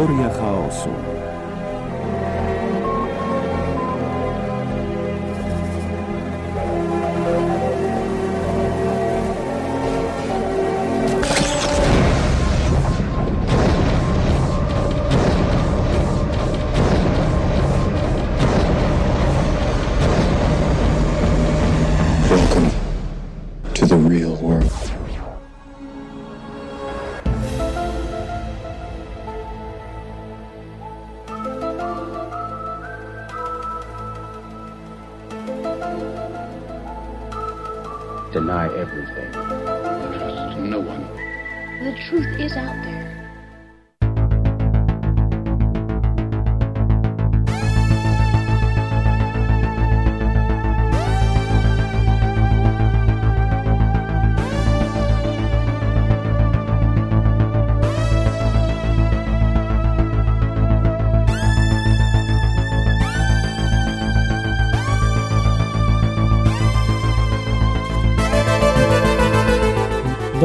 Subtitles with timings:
[0.00, 1.19] Teoria chaosu.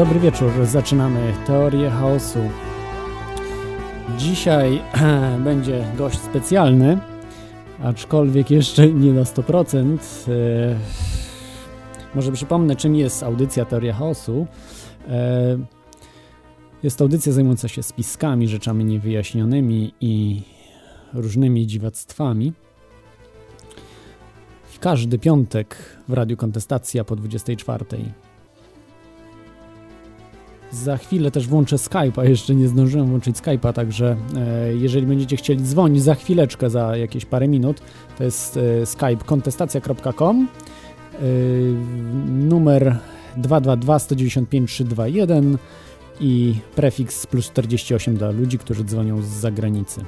[0.06, 2.38] Dobry wieczór, zaczynamy teorię chaosu.
[4.18, 4.82] Dzisiaj
[5.44, 6.98] będzie gość specjalny,
[7.82, 9.98] aczkolwiek jeszcze nie na 100%.
[10.28, 10.78] E,
[12.14, 14.46] Może przypomnę, czym jest audycja Teoria Chaosu.
[15.08, 15.58] E,
[16.82, 20.42] Jest to audycja zajmująca się spiskami, rzeczami niewyjaśnionymi i
[21.14, 22.52] różnymi dziwactwami.
[24.64, 25.76] W każdy piątek
[26.08, 27.84] w Radiu Kontestacja po 24.
[30.72, 35.62] Za chwilę też włączę Skype'a, jeszcze nie zdążyłem włączyć Skype'a, także e, jeżeli będziecie chcieli
[35.62, 37.80] dzwonić za chwileczkę, za jakieś parę minut,
[38.18, 40.48] to jest e, skype kontestacja.com
[41.14, 41.18] e,
[42.28, 42.98] numer
[43.36, 45.58] 222 195 321
[46.20, 50.04] i prefiks plus 48 dla ludzi, którzy dzwonią z zagranicy.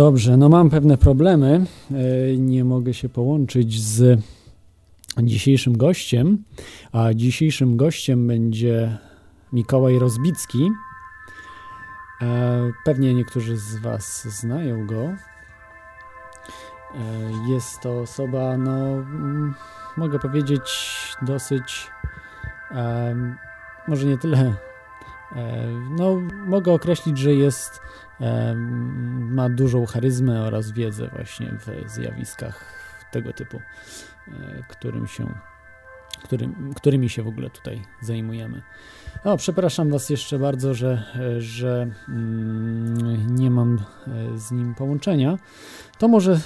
[0.00, 1.66] Dobrze, no mam pewne problemy.
[1.90, 4.20] E, nie mogę się połączyć z
[5.22, 6.44] dzisiejszym gościem,
[6.92, 8.98] a dzisiejszym gościem będzie
[9.52, 10.70] Mikołaj Rozbicki.
[12.22, 15.02] E, pewnie niektórzy z Was znają go.
[15.02, 15.16] E,
[17.48, 19.04] jest to osoba, no,
[19.96, 20.62] mogę powiedzieć,
[21.22, 21.90] dosyć,
[23.88, 24.54] może nie tyle,
[25.90, 27.80] no, mogę określić, że jest
[29.30, 32.80] ma dużą charyzmę oraz wiedzę właśnie w zjawiskach
[33.10, 33.60] tego typu,
[34.28, 34.32] e,
[34.68, 35.34] którym się,
[36.22, 38.62] którym, którymi się w ogóle tutaj zajmujemy.
[39.24, 41.04] O, przepraszam Was jeszcze bardzo, że,
[41.38, 45.38] że mm, nie mam e, z nim połączenia.
[45.98, 46.40] To może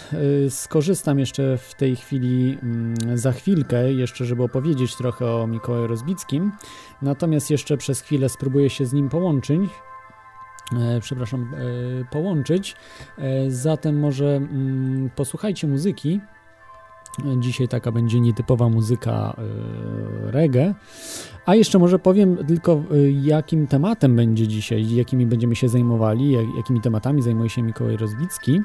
[0.47, 5.87] e, skorzystam jeszcze w tej chwili, mm, za chwilkę, jeszcze żeby opowiedzieć trochę o Mikołaju
[5.87, 6.53] Rozbickim.
[7.03, 9.61] Natomiast jeszcze przez chwilę spróbuję się z nim połączyć
[11.01, 12.77] przepraszam, e, połączyć.
[13.19, 16.21] E, zatem może mm, posłuchajcie muzyki.
[17.39, 19.37] Dzisiaj taka będzie nietypowa muzyka
[20.23, 20.75] reggae.
[21.47, 22.83] A jeszcze może powiem tylko,
[23.23, 28.61] jakim tematem będzie dzisiaj, jakimi będziemy się zajmowali, jakimi tematami zajmuje się Mikołaj Rozbicki.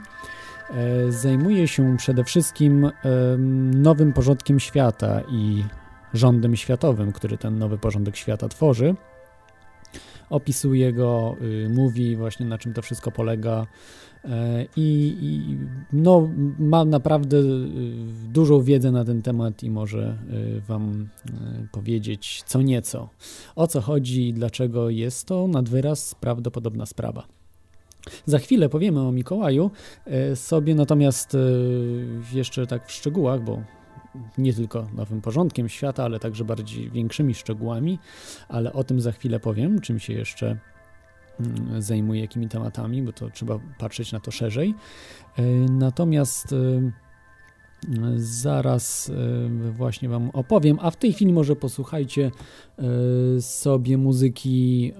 [1.10, 2.92] Zajmuje się przede wszystkim
[3.74, 5.64] nowym porządkiem świata i
[6.14, 8.96] rządem światowym, który ten nowy porządek świata tworzy
[10.30, 13.68] opisuje go, y, mówi właśnie na czym to wszystko polega
[14.26, 15.58] e, i, i
[15.94, 16.30] no,
[16.60, 17.44] ma naprawdę y,
[18.34, 20.18] dużą wiedzę na ten temat i może
[20.58, 21.10] y, Wam
[21.72, 23.10] powiedzieć co nieco,
[23.56, 27.28] o co chodzi i dlaczego jest to nad wyraz prawdopodobna sprawa.
[28.26, 29.72] Za chwilę powiemy o Mikołaju
[30.06, 31.38] e, sobie, natomiast
[32.34, 33.62] jeszcze tak w szczegółach, bo
[34.38, 38.00] nie tylko nowym porządkiem świata, ale także bardziej większymi szczegółami,
[38.48, 40.58] ale o tym za chwilę powiem, czym się jeszcze
[41.40, 44.76] mm, zajmuje, jakimi tematami, bo to trzeba patrzeć na to szerzej.
[45.38, 46.56] E, natomiast e,
[48.16, 49.12] zaraz
[49.68, 52.32] e, właśnie Wam opowiem, a w tej chwili może posłuchajcie
[53.40, 54.94] sobie muzyki.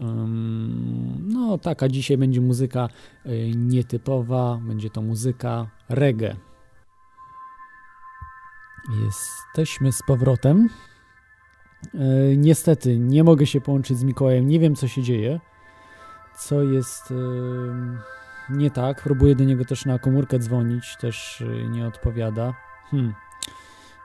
[1.20, 2.90] No, taka dzisiaj będzie muzyka
[3.56, 6.49] nietypowa, będzie to muzyka reggae.
[9.06, 10.70] Jesteśmy z powrotem.
[11.94, 12.00] E,
[12.38, 14.48] niestety nie mogę się połączyć z Mikołajem.
[14.48, 15.40] Nie wiem, co się dzieje.
[16.38, 17.16] Co jest e,
[18.50, 19.02] nie tak.
[19.04, 22.54] Próbuję do niego też na komórkę dzwonić, też e, nie odpowiada.
[22.92, 23.14] Hmm.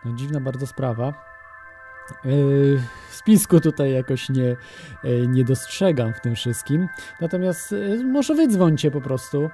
[0.05, 1.15] No dziwna bardzo sprawa.
[2.25, 2.29] E,
[3.11, 4.57] spisku tutaj jakoś nie,
[5.29, 6.89] nie dostrzegam w tym wszystkim.
[7.21, 7.75] Natomiast
[8.13, 9.51] może wy dzwońcie po prostu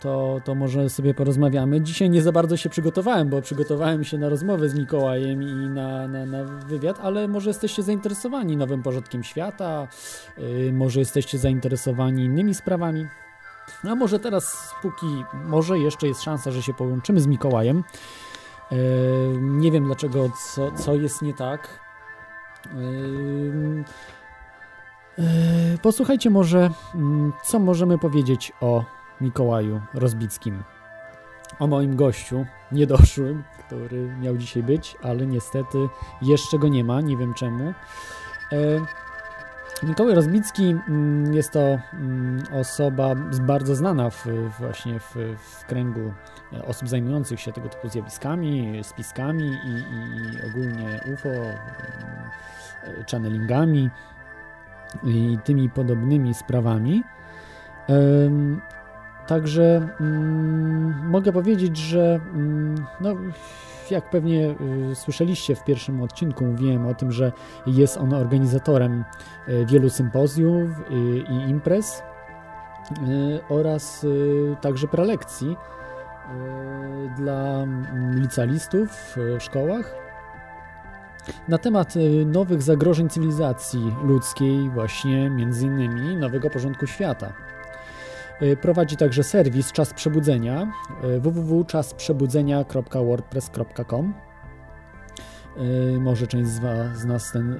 [0.00, 1.80] to, to może sobie porozmawiamy.
[1.80, 6.08] Dzisiaj nie za bardzo się przygotowałem, bo przygotowałem się na rozmowę z Mikołajem i na,
[6.08, 9.88] na, na wywiad, ale może jesteście zainteresowani nowym porządkiem świata,
[10.38, 13.06] yy, może jesteście zainteresowani innymi sprawami.
[13.84, 15.06] A może teraz, póki
[15.44, 17.84] może jeszcze jest szansa, że się połączymy z Mikołajem.
[19.40, 21.80] Nie wiem dlaczego, co, co jest nie tak.
[22.74, 23.84] Yy,
[25.82, 30.62] posłuchajcie może, mm, co możemy powiedzieć o Mikołaju Rozbickim.
[31.58, 35.88] O moim gościu, niedoszłym, który miał dzisiaj być, ale niestety
[36.22, 37.74] jeszcze go nie ma, nie wiem czemu.
[38.52, 38.80] E,
[39.82, 44.26] Mikołaj Rozbicki mm, jest to mm, osoba bardzo znana w,
[44.58, 46.12] właśnie w, w, kręgu
[46.52, 51.58] e, osób zajmujących się tego typu zjawiskami, spiskami i, i ogólnie UFO, e,
[53.10, 53.90] channelingami
[55.04, 57.02] i tymi podobnymi sprawami.
[59.28, 63.14] Także mm, mogę powiedzieć, że mm, no,
[63.90, 64.54] jak pewnie
[64.90, 67.32] y, słyszeliście w pierwszym odcinku, mówiłem o tym, że
[67.66, 69.04] jest on organizatorem
[69.48, 72.02] y, wielu sympozjów y, i imprez
[72.92, 75.56] y, oraz y, także prelekcji y,
[77.16, 79.94] dla mm, licealistów w szkołach
[81.48, 81.94] na temat
[82.26, 87.32] nowych zagrożeń cywilizacji ludzkiej, właśnie między innymi nowego porządku świata.
[88.40, 94.14] E, prowadzi także serwis Czas Przebudzenia e, www.czasprzebudzenia.wordpress.com
[95.56, 95.62] e,
[95.98, 97.58] może część z was, z nas ten,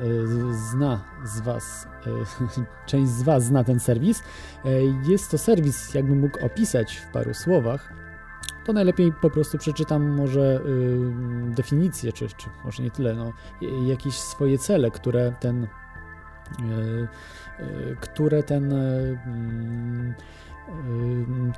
[0.72, 1.88] zna z was,
[2.86, 4.22] część z was zna ten serwis.
[5.08, 7.92] Jest to serwis, jakbym mógł opisać w paru słowach,
[8.64, 10.60] to najlepiej po prostu przeczytam może
[11.56, 13.32] definicję, czy, czy może nie tyle, no,
[13.86, 15.66] jakieś swoje cele, które ten
[18.00, 18.74] które ten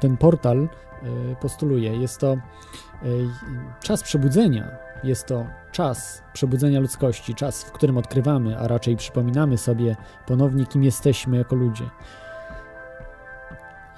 [0.01, 1.97] ten portal y, postuluje.
[1.97, 2.39] Jest to y,
[3.83, 4.69] czas przebudzenia,
[5.05, 10.85] jest to czas przebudzenia ludzkości, czas, w którym odkrywamy, a raczej przypominamy sobie ponownie, kim
[10.85, 11.85] jesteśmy jako ludzie.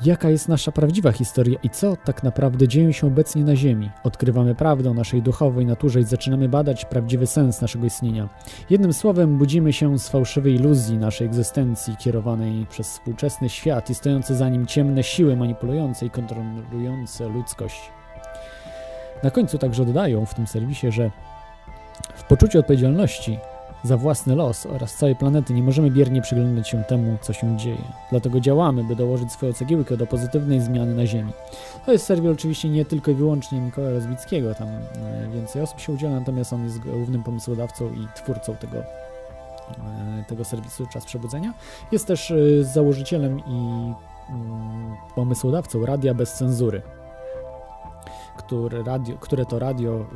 [0.05, 3.91] Jaka jest nasza prawdziwa historia i co tak naprawdę dzieje się obecnie na Ziemi?
[4.05, 8.29] Odkrywamy prawdę o naszej duchowej naturze i zaczynamy badać prawdziwy sens naszego istnienia.
[8.71, 14.35] Jednym słowem, budzimy się z fałszywej iluzji naszej egzystencji, kierowanej przez współczesny świat i stojące
[14.35, 17.91] za nim ciemne siły manipulujące i kontrolujące ludzkość.
[19.23, 21.11] Na końcu także dodają w tym serwisie, że
[22.15, 23.39] w poczuciu odpowiedzialności
[23.85, 27.83] za własny los oraz całej planety nie możemy biernie przyglądać się temu, co się dzieje.
[28.11, 31.33] Dlatego działamy, by dołożyć swoją cegiełkę do pozytywnej zmiany na Ziemi.
[31.87, 35.93] To jest serwis oczywiście nie tylko i wyłącznie Mikołaja Rozbickiego, tam e, więcej osób się
[35.93, 41.55] udziela, natomiast on jest głównym pomysłodawcą i twórcą tego, e, tego serwisu Czas Przebudzenia.
[41.93, 43.93] Jest też e, założycielem i
[44.31, 46.83] mm, pomysłodawcą Radia Bez Cenzury
[48.37, 50.07] które, radio, które to radio,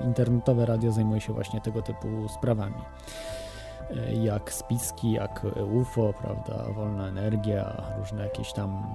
[0.00, 2.82] y, internetowe radio zajmuje się właśnie tego typu sprawami.
[3.90, 8.86] Y, jak spiski, jak UFO, prawda, wolna energia, różne jakieś tam mm,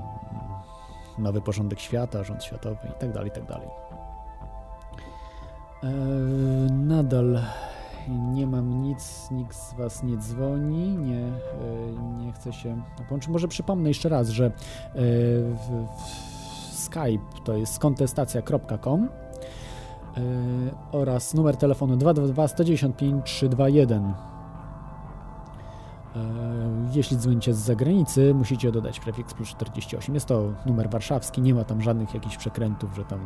[1.17, 3.62] nowy porządek świata, rząd światowy i tak dalej, i tak.
[5.84, 5.88] E,
[6.72, 7.41] nadal
[8.10, 13.29] nie mam nic, nikt z Was nie dzwoni, nie, e, nie chce się połączyć.
[13.29, 14.51] Może przypomnę jeszcze raz, że
[14.93, 16.37] w, w
[16.88, 19.01] Skype to jest kontestacja.com
[20.17, 20.22] yy,
[20.91, 24.13] oraz numer telefonu 222 195 321.
[26.94, 30.15] Jeśli dzwonicie z zagranicy, musicie dodać prefiks plus 48.
[30.15, 33.20] Jest to numer warszawski, nie ma tam żadnych jakichś przekrętów, że tam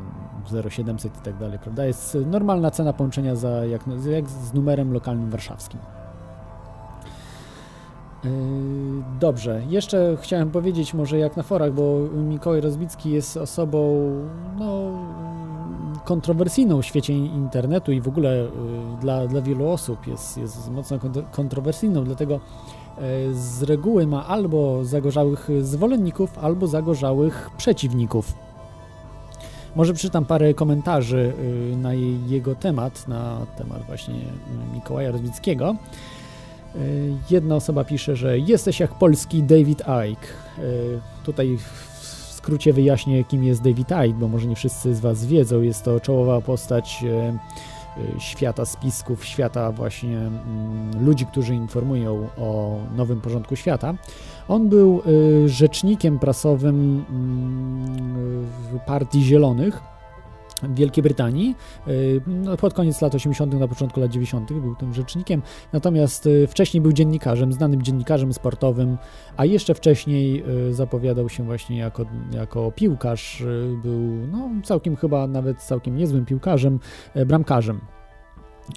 [0.70, 1.86] 0700 i tak dalej, prawda?
[1.86, 5.80] Jest normalna cena połączenia za, jak, jak z numerem lokalnym warszawskim.
[8.24, 8.32] Yy,
[9.20, 14.12] dobrze, jeszcze chciałem powiedzieć może jak na forach, bo Mikołaj Rozbicki jest osobą
[14.60, 14.92] no,
[16.06, 18.50] kontrowersyjną w świecie internetu i w ogóle yy,
[19.02, 21.00] dla, dla wielu osób jest, jest mocno
[21.32, 28.34] kontrowersyjną, dlatego yy, z reguły ma albo zagorzałych zwolenników, albo zagorzałych przeciwników.
[29.76, 31.34] Może przeczytam parę komentarzy
[31.78, 31.94] na
[32.28, 34.16] jego temat, na temat właśnie
[34.74, 35.76] Mikołaja Rozbickiego.
[36.76, 36.80] E,
[37.30, 40.28] jedna osoba pisze, że jesteś jak polski David Icke.
[40.58, 40.62] E,
[41.24, 45.62] tutaj w skrócie wyjaśnię, kim jest David Icke, bo może nie wszyscy z Was wiedzą.
[45.62, 47.34] Jest to czołowa postać e,
[48.20, 53.94] świata spisków, świata właśnie mm, ludzi, którzy informują o nowym porządku świata.
[54.48, 55.02] On był
[55.46, 58.48] rzecznikiem prasowym mm,
[58.86, 59.91] Partii Zielonych
[60.70, 61.56] Wielkiej Brytanii.
[61.88, 64.54] Y, no, pod koniec lat 80., na początku lat 90.
[64.54, 65.42] był tym rzecznikiem,
[65.74, 68.98] natomiast y, wcześniej był dziennikarzem, znanym dziennikarzem sportowym,
[69.38, 73.44] a jeszcze wcześniej y, zapowiadał się właśnie jako, jako piłkarz.
[73.84, 76.80] Był no, całkiem chyba nawet całkiem niezłym piłkarzem,
[77.26, 77.82] bramkarzem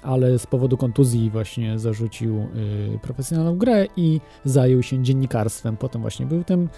[0.03, 5.77] ale z powodu kontuzji właśnie zarzucił y, profesjonalną grę i zajął się dziennikarstwem.
[5.77, 6.69] Potem właśnie był tym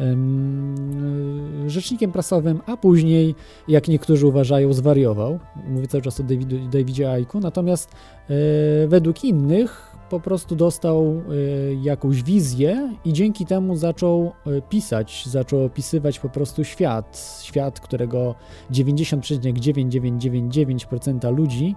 [0.00, 3.34] y, rzecznikiem prasowym, a później,
[3.68, 5.38] jak niektórzy uważają, zwariował.
[5.68, 6.22] Mówię cały czas o
[6.70, 7.92] Davidzie Aiku, natomiast
[8.30, 15.26] y, według innych po prostu dostał y, jakąś wizję i dzięki temu zaczął y, pisać,
[15.26, 17.40] zaczął opisywać po prostu świat.
[17.42, 18.34] Świat, którego
[18.72, 21.74] 90,9999% ludzi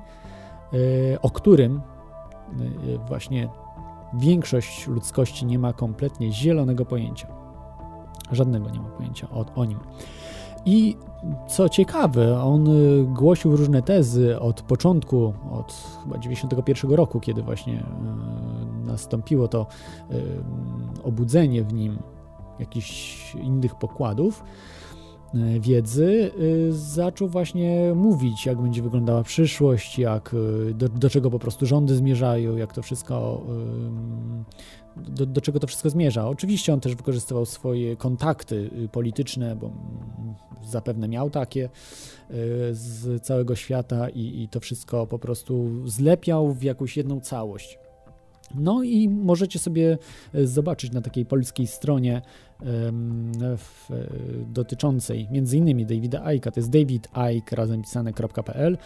[1.21, 3.49] o którym e, właśnie
[4.13, 7.27] większość ludzkości nie ma kompletnie zielonego pojęcia.
[8.31, 9.79] Żadnego nie ma pojęcia o, o nim.
[10.65, 10.97] I
[11.47, 12.71] co ciekawe, on e,
[13.03, 15.73] głosił różne tezy od początku, od
[16.03, 17.83] chyba 91 roku, kiedy właśnie
[18.85, 19.67] nastąpiło to
[21.03, 21.99] obudzenie w nim
[22.59, 24.43] jakichś innych pokładów.
[25.35, 26.31] E, wiedzy,
[26.69, 30.35] e, zaczął właśnie mówić, jak będzie wyglądała przyszłość, jak,
[30.69, 33.45] e, do, do czego po prostu rządy zmierzają, jak to wszystko,
[34.97, 36.27] do, do, czego to wszystko zmierza.
[36.27, 39.71] Oczywiście on też wykorzystywał swoje kontakty polityczne, bo
[40.63, 41.69] zapewne miał takie
[42.71, 47.79] z całego świata i, i to wszystko po prostu zlepiał w jakąś jedną całość.
[48.55, 49.97] No i możecie sobie
[50.33, 52.21] zobaczyć na takiej polskiej stronie
[53.57, 53.89] w,
[54.47, 57.07] dotyczącej między innymi Davida Icke'a, to jest David
[57.51, 58.77] razem pisane.pl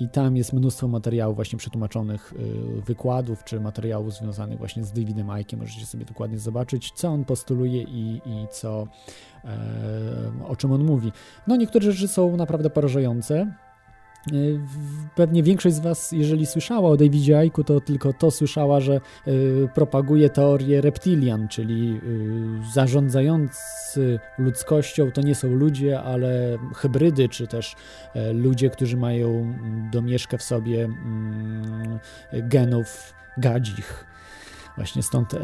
[0.00, 2.32] i tam jest mnóstwo materiałów właśnie przetłumaczonych,
[2.78, 5.56] y, wykładów czy materiałów związanych właśnie z Davidem Icke'iem.
[5.56, 8.86] Możecie sobie dokładnie zobaczyć, co on postuluje i, i co,
[10.48, 11.12] o czym on mówi.
[11.46, 13.54] No niektóre rzeczy są naprawdę porażające,
[15.14, 19.68] pewnie większość z Was, jeżeli słyszała o Davidzie Aiku, to tylko to słyszała, że y,
[19.74, 27.76] propaguje teorię reptilian, czyli y, zarządzający ludzkością to nie są ludzie, ale hybrydy, czy też
[28.14, 29.54] e, ludzie, którzy mają
[29.92, 30.88] domieszkę w sobie
[32.32, 34.06] genów gadzich.
[34.76, 35.40] Właśnie stąd, e,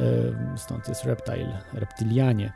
[0.57, 2.53] stąd jest reptile, reptilianie.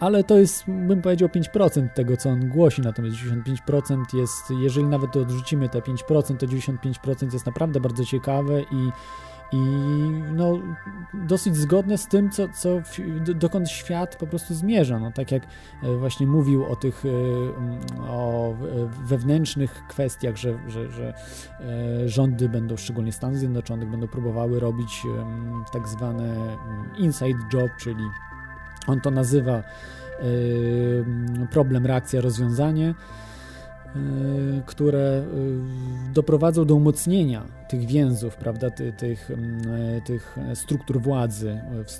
[0.00, 5.16] Ale to jest, bym powiedział, 5% tego, co on głosi, natomiast 95% jest, jeżeli nawet
[5.16, 8.92] odrzucimy te 5%, to 95% jest naprawdę bardzo ciekawe i
[9.52, 9.58] i
[10.32, 10.58] no,
[11.14, 12.68] dosyć zgodne z tym, co, co,
[13.34, 14.98] dokąd świat po prostu zmierza.
[14.98, 15.42] No, tak jak
[15.82, 17.08] e, właśnie mówił o tych e,
[18.02, 18.54] o
[19.04, 21.14] wewnętrznych kwestiach, że, że, że
[21.60, 25.02] e, rządy będą, szczególnie Stanów Zjednoczonych, będą próbowały robić
[25.72, 26.56] tak zwane
[26.98, 28.04] inside job, czyli
[28.86, 29.62] on to nazywa
[31.50, 32.94] problem, reakcja, rozwiązanie
[33.96, 35.24] Y, które
[36.10, 39.30] y, doprowadzą do umocnienia tych więzów, prawda, tych, tych,
[40.06, 41.90] tych struktur władzy w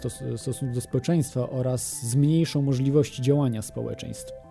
[0.41, 4.42] stosunku do społeczeństwa oraz zmniejszą możliwości działania społeczeństw.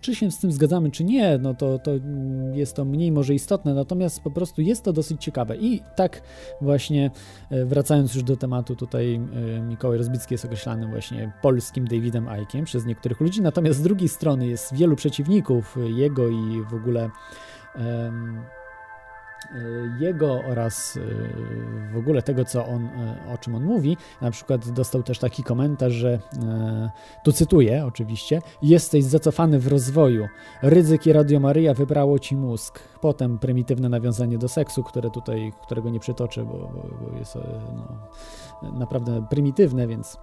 [0.00, 1.90] Czy się z tym zgadzamy, czy nie, no to, to
[2.52, 5.56] jest to mniej może istotne, natomiast po prostu jest to dosyć ciekawe.
[5.56, 6.22] I tak
[6.60, 7.10] właśnie
[7.50, 12.64] e, wracając już do tematu, tutaj e, Mikołaj Rozbicki jest określany właśnie polskim Davidem Ickiem
[12.64, 17.10] przez niektórych ludzi, natomiast z drugiej strony jest wielu przeciwników jego i w ogóle
[17.74, 18.42] um,
[19.98, 21.00] jego oraz y,
[21.92, 23.96] w ogóle tego, co on, y, o czym on mówi.
[24.20, 26.18] Na przykład dostał też taki komentarz, że
[27.24, 30.28] tu cytuję oczywiście: Jesteś zacofany w rozwoju.
[30.62, 32.80] Ryzyk i Radio Maryja wybrało ci mózg.
[33.00, 37.38] Potem prymitywne nawiązanie do seksu, które tutaj, którego nie przytoczę, bo, bo jest
[38.62, 40.18] no, naprawdę prymitywne, więc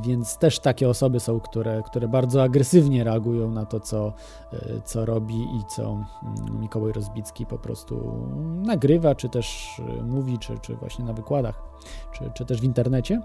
[0.00, 4.12] więc też takie osoby są, które, które bardzo agresywnie reagują na to, co,
[4.52, 8.26] e, co robi i co mm, Mikołaj Rozbicki po prostu
[8.62, 9.66] nagrywa, czy też
[9.98, 11.62] e, mówi, czy, czy właśnie na wykładach,
[12.12, 13.20] czy, czy też w internecie.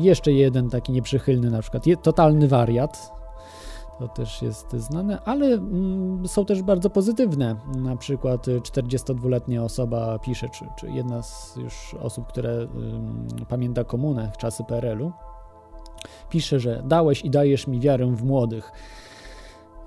[0.00, 3.15] Jeszcze jeden taki nieprzychylny, na przykład totalny wariat,
[3.98, 7.56] to też jest znane, ale mm, są też bardzo pozytywne.
[7.76, 12.66] Na przykład 42-letnia osoba pisze, czy, czy jedna z już osób, które
[13.48, 15.12] pamięta komunę, czasy PRL-u,
[16.30, 18.72] pisze, że dałeś i dajesz mi wiarę w młodych.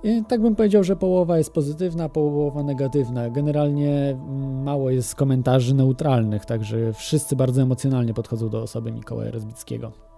[0.04, 3.30] I tak bym powiedział, że połowa jest pozytywna, połowa negatywna.
[3.30, 4.18] Generalnie
[4.64, 10.09] mało jest komentarzy neutralnych, także wszyscy bardzo emocjonalnie podchodzą do osoby Mikołaja Rozbickiego.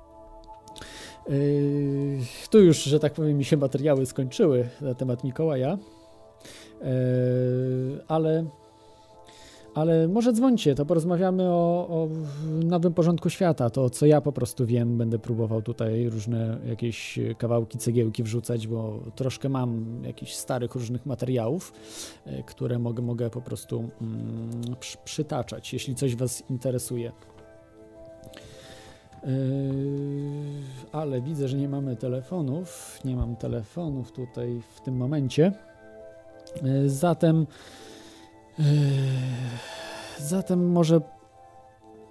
[1.31, 5.77] Yy, tu już, że tak powiem, mi się materiały skończyły na temat Mikołaja,
[6.81, 6.87] yy,
[8.07, 8.45] ale,
[9.73, 12.07] ale może dzwońcie, to porozmawiamy o, o
[12.63, 17.77] nowym porządku świata, to co ja po prostu wiem, będę próbował tutaj różne jakieś kawałki
[17.77, 21.73] cegiełki wrzucać, bo troszkę mam jakichś starych różnych materiałów,
[22.25, 27.11] yy, które mogę, mogę po prostu mm, przytaczać, jeśli coś Was interesuje.
[29.23, 29.31] Yy,
[30.91, 32.99] ale widzę, że nie mamy telefonów.
[33.05, 35.51] Nie mam telefonów tutaj w tym momencie.
[36.63, 37.47] Yy, zatem,
[38.59, 38.65] yy,
[40.19, 41.01] zatem może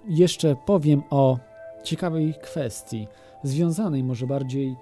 [0.07, 1.37] jeszcze powiem o
[1.83, 3.07] ciekawej kwestii,
[3.43, 4.75] związanej może bardziej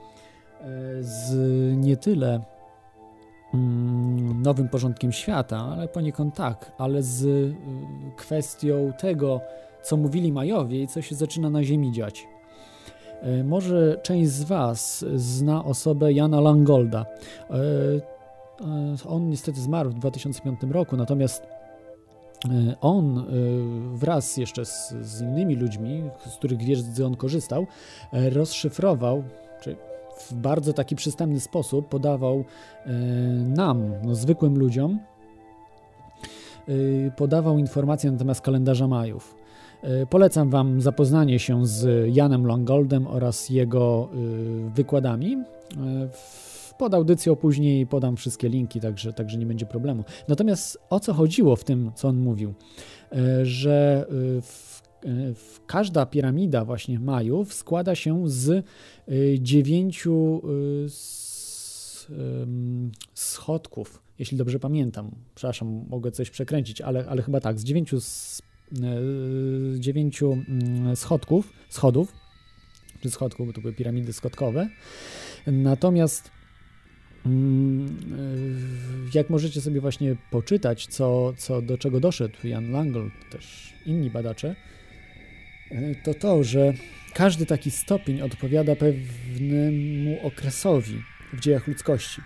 [1.02, 1.34] z
[1.78, 2.42] nie tyle
[3.54, 7.54] mm, nowym porządkiem świata, ale poniekąd tak, ale z
[8.18, 9.42] kwestią tego,
[9.84, 12.28] co mówili Majowie i co się zaczyna na Ziemi dziać.
[13.22, 17.06] E, może część z Was zna osobę Jana Langolda.
[17.50, 21.48] E, e, on niestety zmarł w 2005 roku, natomiast
[22.82, 23.26] on
[23.94, 27.68] wraz jeszcze z, z innymi ludźmi, z których wiedzy on korzystał,
[28.12, 29.24] rozszyfrował,
[29.62, 29.76] czy
[30.18, 32.44] w bardzo taki przystępny sposób podawał
[33.46, 35.00] nam, no, zwykłym ludziom,
[37.18, 39.39] podawał informacje na temat kalendarza Majów.
[39.82, 45.34] E, polecam Wam zapoznanie się z Janem Longoldem oraz jego e, wykładami.
[45.34, 46.10] E,
[46.78, 50.04] pod audycją później podam wszystkie linki, także, także nie będzie problemu.
[50.28, 52.54] Natomiast o co chodziło w tym, co on mówił?
[53.44, 54.06] Że
[54.42, 54.82] w,
[55.36, 58.66] w każda piramida właśnie Majów składa się z
[59.40, 60.42] dziewięciu
[63.14, 65.12] schodków, jeśli dobrze pamiętam.
[65.36, 68.00] Przepraszam, mogę coś przekręcić, ale, ale chyba tak, z dziewięciu
[69.80, 72.14] dziewięciu mm, schodków, schodów,
[73.02, 74.70] czy schodków, bo to były piramidy schodkowe.
[75.48, 76.32] Natomiast
[77.26, 83.74] mm, e, jak możecie sobie właśnie poczytać, co, co do czego doszedł Jan Langel, też
[83.86, 84.56] inni badacze,
[85.72, 86.74] e, to to, że
[87.14, 91.02] każdy taki stopień odpowiada pewnemu okresowi
[91.34, 92.22] w dziejach ludzkości.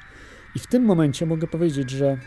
[0.55, 2.17] I w tym momencie mogę powiedzieć, że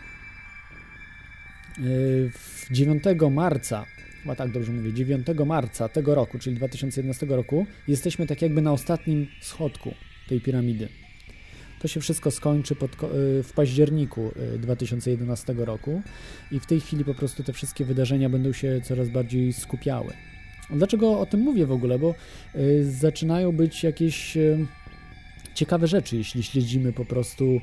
[2.71, 3.85] 9 marca
[4.27, 8.71] chyba tak dobrze mówię, 9 marca tego roku, czyli 2011 roku, jesteśmy tak jakby na
[8.71, 9.93] ostatnim schodku
[10.27, 10.89] tej piramidy.
[11.79, 12.97] To się wszystko skończy pod, y,
[13.43, 16.01] w październiku 2011 y, roku
[16.51, 20.13] i w tej chwili po prostu te wszystkie wydarzenia będą się coraz bardziej skupiały.
[20.69, 21.99] Dlaczego o tym mówię w ogóle?
[21.99, 22.15] Bo
[22.55, 24.37] y, zaczynają być jakieś
[25.53, 27.61] ciekawe rzeczy, jeśli śledzimy po prostu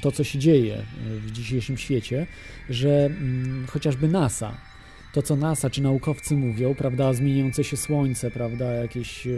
[0.00, 2.26] to, co się dzieje w dzisiejszym świecie,
[2.70, 4.69] że mm, chociażby NASA,
[5.12, 9.28] to, co NASA czy naukowcy mówią, prawda, zmieniające się słońce, prawda, jakieś,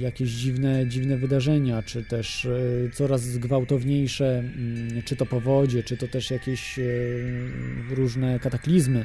[0.00, 2.48] jakieś dziwne, dziwne wydarzenia, czy też
[2.92, 6.80] coraz gwałtowniejsze, mm, czy to powodzie, czy to też jakieś
[7.90, 9.04] różne kataklizmy,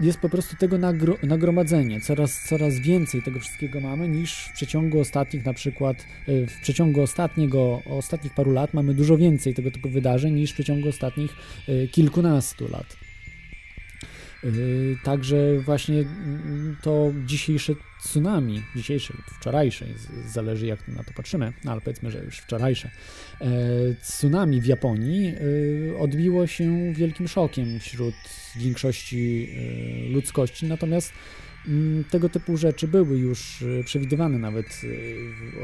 [0.00, 2.00] jest po prostu tego nagro, nagromadzenie.
[2.00, 7.82] Coraz, coraz więcej tego wszystkiego mamy niż w przeciągu ostatnich na przykład, w przeciągu ostatniego,
[7.86, 11.36] ostatnich paru lat mamy dużo więcej tego typu wydarzeń niż w przeciągu ostatnich
[11.92, 13.01] kilkunastu lat.
[15.04, 19.86] Także właśnie mm, to dzisiejsze tsunami, dzisiejsze lub wczorajsze,
[20.26, 22.90] zależy jak na to patrzymy, no ale powiedzmy, że już wczorajsze,
[23.40, 23.46] e,
[24.02, 25.34] tsunami w Japonii
[25.92, 28.14] e, odbiło się wielkim szokiem wśród
[28.56, 29.48] większości
[30.08, 31.12] e, ludzkości, natomiast
[31.68, 34.80] mm, tego typu rzeczy były już przewidywane nawet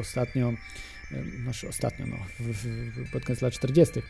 [0.00, 0.52] ostatnio,
[1.42, 2.16] znaczy ostatnio, no,
[3.12, 4.02] pod koniec lat 40.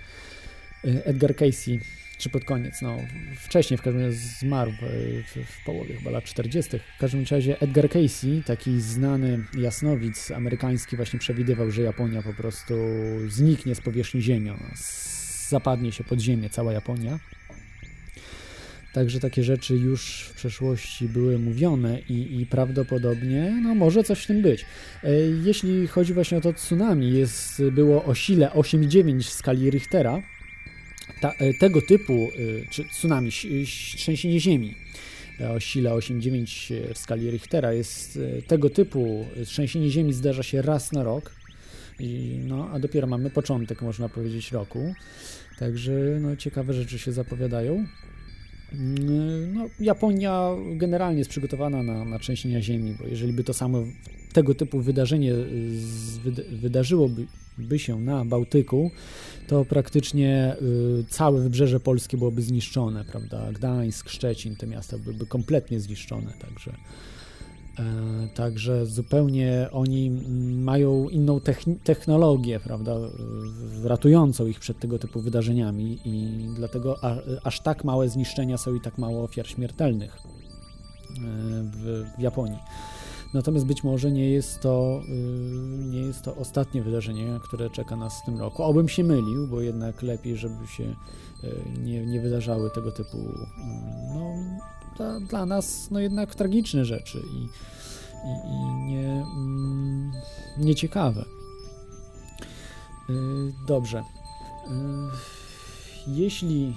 [0.85, 1.81] Edgar Casey
[2.19, 2.99] czy pod koniec, no
[3.37, 6.79] wcześniej w każdym razie zmarł w, w, połowie chyba lat 40.
[6.97, 12.75] W każdym razie Edgar Casey, taki znany jasnowic amerykański właśnie przewidywał, że Japonia po prostu
[13.29, 14.71] zniknie z powierzchni Ziemi, ona
[15.49, 17.19] zapadnie się pod ziemię, cała Japonia.
[18.93, 24.27] Także takie rzeczy już w przeszłości były mówione i, i, prawdopodobnie no, może coś w
[24.27, 24.65] tym być.
[25.05, 25.13] E,
[25.45, 30.23] jeśli chodzi właśnie o to tsunami, jest, było o sile 8,9 w skali Richtera,
[31.21, 33.31] ta, e, tego typu, e, czy tsunami,
[33.97, 34.75] trzęsienie ziemi
[35.41, 40.93] e, o sile 8,9 w skali Richtera jest tego typu trzęsienie ziemi zdarza się raz
[40.93, 41.33] na rok,
[42.01, 44.95] I, no, a dopiero mamy początek, można powiedzieć, roku.
[45.59, 47.87] Także no, ciekawe rzeczy się zapowiadają.
[48.73, 53.85] Mm, no, Japonia generalnie jest przygotowana na, na trzęsienia ziemi, bo jeżeli by to samo
[54.33, 55.35] tego typu wydarzenie
[56.53, 57.27] wydarzyłoby
[57.59, 58.91] by się na Bałtyku,
[59.49, 63.53] to praktycznie y, całe wybrzeże polskie byłoby zniszczone, prawda?
[63.53, 66.75] Gdańsk, Szczecin, te miasta byłyby kompletnie zniszczone, także.
[67.79, 70.11] E, także zupełnie oni
[70.55, 71.41] mają inną
[71.85, 72.95] technologię, prawda,
[73.85, 76.99] ratującą ich przed tego typu wydarzeniami i dlatego
[77.45, 80.21] aż tak małe zniszczenia są i tak mało ofiar śmiertelnych e,
[82.19, 82.59] w Japonii.
[83.35, 88.23] Natomiast być może nie jest to, y, nie jest to ostatnie wydarzenie, które czeka nas
[88.23, 88.63] w tym roku.
[88.63, 90.95] Obym się mylił, bo jednak lepiej, żeby się y,
[91.83, 93.47] nie, nie wydarzały tego typu y,
[94.15, 94.35] no,
[94.97, 97.49] dla, dla nas no jednak tragiczne rzeczy i,
[98.29, 100.13] i, i nie, mm,
[100.59, 101.25] nieciekawe.
[103.67, 104.05] Dobrze.
[106.07, 106.75] Jeśli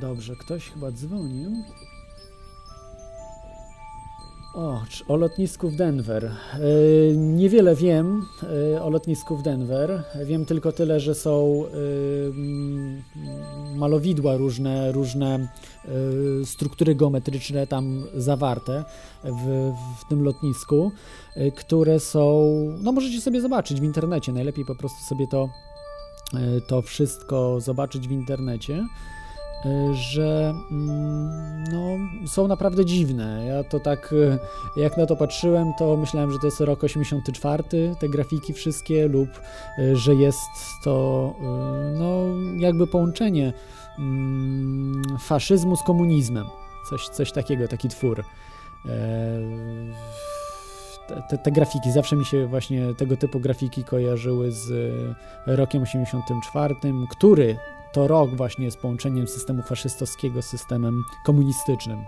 [0.00, 1.50] Dobrze, ktoś chyba dzwonił.
[4.54, 6.24] O, o lotnisku w Denver.
[6.24, 6.30] E,
[7.16, 8.26] niewiele wiem
[8.74, 10.02] e, o lotnisku w Denver.
[10.24, 11.70] Wiem tylko tyle, że są e,
[13.76, 15.48] malowidła różne, różne
[16.44, 18.84] struktury geometryczne tam zawarte
[19.24, 20.92] w, w tym lotnisku,
[21.56, 22.50] które są,
[22.82, 24.32] no możecie sobie zobaczyć w internecie.
[24.32, 25.48] Najlepiej po prostu sobie to,
[26.66, 28.86] to wszystko zobaczyć w internecie.
[29.66, 33.46] Y, że mm, no, są naprawdę dziwne.
[33.46, 34.38] Ja to tak, y,
[34.76, 37.64] jak na to patrzyłem, to myślałem, że to jest rok 84,
[38.00, 39.28] te grafiki wszystkie, lub
[39.78, 40.50] y, że jest
[40.84, 41.34] to
[41.98, 42.24] no,
[42.56, 43.52] jakby połączenie
[43.98, 46.46] mm, faszyzmu z komunizmem.
[46.90, 48.24] Coś, coś takiego, taki twór.
[48.86, 49.40] E,
[51.30, 54.92] te, te, grafiki, zawsze mi się właśnie tego typu grafiki kojarzyły z
[55.46, 56.74] rokiem 84,
[57.10, 57.56] który
[57.94, 61.98] to rok właśnie z połączeniem systemu faszystowskiego z systemem komunistycznym.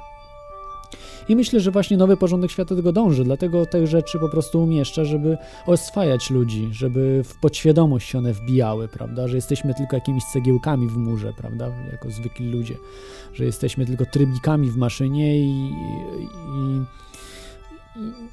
[1.29, 5.05] I myślę, że właśnie nowy porządek świata tego dąży, dlatego te rzeczy po prostu umieszcza,
[5.05, 10.96] żeby oswajać ludzi, żeby w podświadomość one wbijały, prawda, że jesteśmy tylko jakimiś cegiełkami w
[10.96, 12.75] murze, prawda, jako zwykli ludzie,
[13.33, 16.83] że jesteśmy tylko trybikami w maszynie i, i, i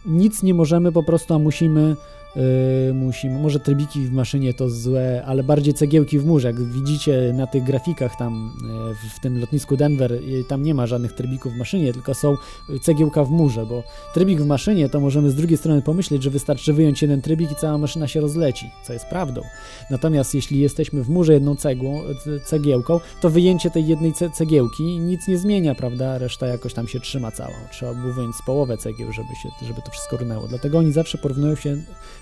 [0.06, 1.96] nic nie możemy po prostu, a musimy
[2.36, 6.48] Yy, musimy, może trybiki w maszynie to złe, ale bardziej cegiełki w murze.
[6.48, 10.88] Jak widzicie na tych grafikach tam yy, w tym lotnisku Denver, yy, tam nie ma
[10.88, 12.38] żadnych trybików w maszynie, tylko są
[12.82, 16.74] cegiełka w murze, bo trybik w maszynie to możemy z drugiej strony pomyśleć, że wystarczy
[16.74, 19.42] wyjąć jeden trybik i cała maszyna się rozleci, co jest prawdą.
[19.90, 22.02] Natomiast jeśli jesteśmy w murze jedną cegłą,
[22.46, 26.18] cegiełką, to wyjęcie tej jednej cegiełki nic nie zmienia, prawda?
[26.18, 27.54] Reszta jakoś tam się trzyma całą.
[27.72, 30.48] Trzeba było wyjąć połowę cegieł, żeby, się, żeby to wszystko runęło.
[30.48, 31.78] Dlatego oni zawsze porównują się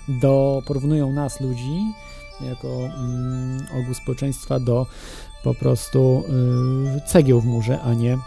[0.08, 1.92] do, porównują nas, ludzi,
[2.40, 4.86] jako mm, ogół społeczeństwa do
[5.44, 6.24] po prostu
[6.96, 8.18] y, cegieł w murze, a nie,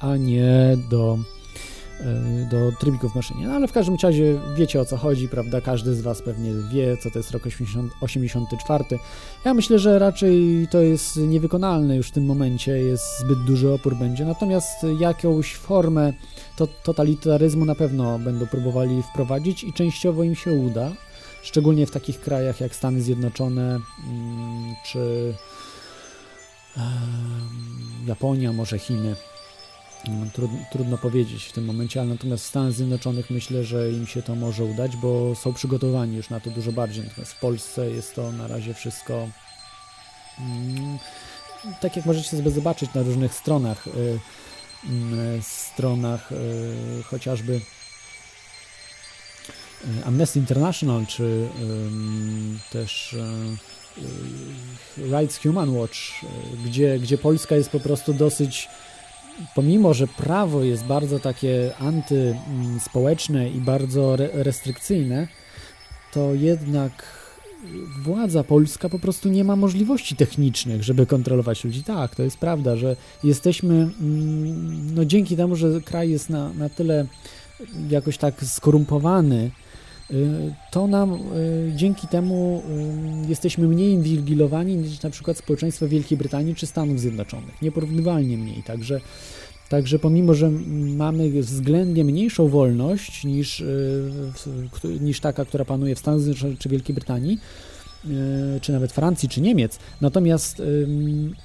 [0.00, 1.18] a nie do
[2.00, 3.46] y, do trybików w maszynie.
[3.46, 5.60] No ale w każdym razie wiecie o co chodzi, prawda?
[5.60, 8.84] Każdy z Was pewnie wie, co to jest rok 80, 84.
[9.44, 13.96] Ja myślę, że raczej to jest niewykonalne już w tym momencie, jest zbyt duży opór
[13.96, 14.24] będzie.
[14.24, 16.12] Natomiast jakąś formę
[16.58, 20.92] to, totalitaryzmu na pewno będą próbowali wprowadzić i częściowo im się uda,
[21.42, 25.34] szczególnie w takich krajach jak Stany Zjednoczone mm, czy
[28.06, 29.16] Japonia, może Chiny.
[30.08, 34.06] Mm, trudno, trudno powiedzieć w tym momencie, ale natomiast w Stanach Zjednoczonych myślę, że im
[34.06, 37.04] się to może udać, bo są przygotowani już na to dużo bardziej.
[37.04, 39.28] Natomiast w Polsce jest to na razie wszystko.
[40.38, 40.98] Mm,
[41.80, 44.18] tak jak możecie sobie zobaczyć na różnych stronach, y,
[45.40, 47.60] stronach y, chociażby y,
[50.04, 51.48] Amnesty International, czy
[52.70, 53.16] też
[54.96, 55.98] Rights Human Watch,
[56.64, 58.68] gdzie, gdzie Polska jest po prostu dosyć,
[59.54, 65.28] pomimo że prawo jest bardzo takie antyspołeczne i bardzo restrykcyjne,
[66.12, 67.17] to jednak
[68.02, 71.82] władza polska po prostu nie ma możliwości technicznych, żeby kontrolować ludzi.
[71.82, 76.68] Tak, to jest prawda, że jesteśmy, mm, no dzięki temu, że kraj jest na, na
[76.68, 77.06] tyle
[77.90, 79.50] jakoś tak skorumpowany,
[80.10, 82.62] Y, to nam y, dzięki temu
[83.24, 87.62] y, jesteśmy mniej inwigilowani niż na przykład społeczeństwo Wielkiej Brytanii czy Stanów Zjednoczonych.
[87.62, 88.62] Nieporównywalnie mniej.
[88.62, 89.00] Także,
[89.68, 90.50] także pomimo, że
[90.96, 93.64] mamy względnie mniejszą wolność niż,
[95.00, 97.38] niż taka, która panuje w Stanach Zjednoczonych czy Wielkiej Brytanii,
[98.60, 100.62] czy nawet Francji, czy Niemiec, natomiast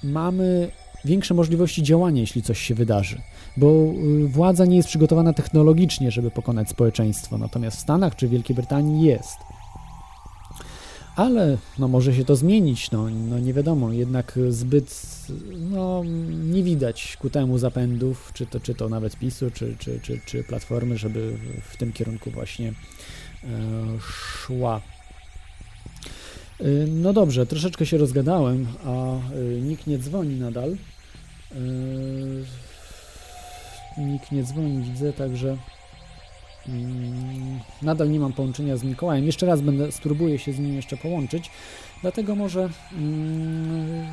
[0.04, 0.72] mamy
[1.06, 3.22] większe możliwości działania, jeśli coś się wydarzy
[3.58, 8.56] bo y, władza nie jest przygotowana technologicznie, żeby pokonać społeczeństwo, natomiast w Stanach czy Wielkiej
[8.56, 9.38] Brytanii jest.
[11.16, 15.02] Ale no, może się to zmienić, no, no nie wiadomo, jednak zbyt
[15.72, 16.04] no,
[16.44, 20.44] nie widać ku temu zapędów, czy to, czy to nawet PiSu, czy, czy, czy, czy
[20.44, 22.74] Platformy, żeby w tym kierunku właśnie e,
[24.00, 24.82] szła.
[26.60, 29.20] E, no dobrze, troszeczkę się rozgadałem, a e,
[29.62, 30.78] nikt nie dzwoni nadal.
[31.52, 31.56] E,
[34.02, 35.58] nikt nie dzwoni, widzę, także
[37.82, 39.26] nadal nie mam połączenia z Mikołajem.
[39.26, 41.52] Jeszcze raz będę, spróbuję się z nim jeszcze połączyć,
[42.02, 44.08] dlatego może mm,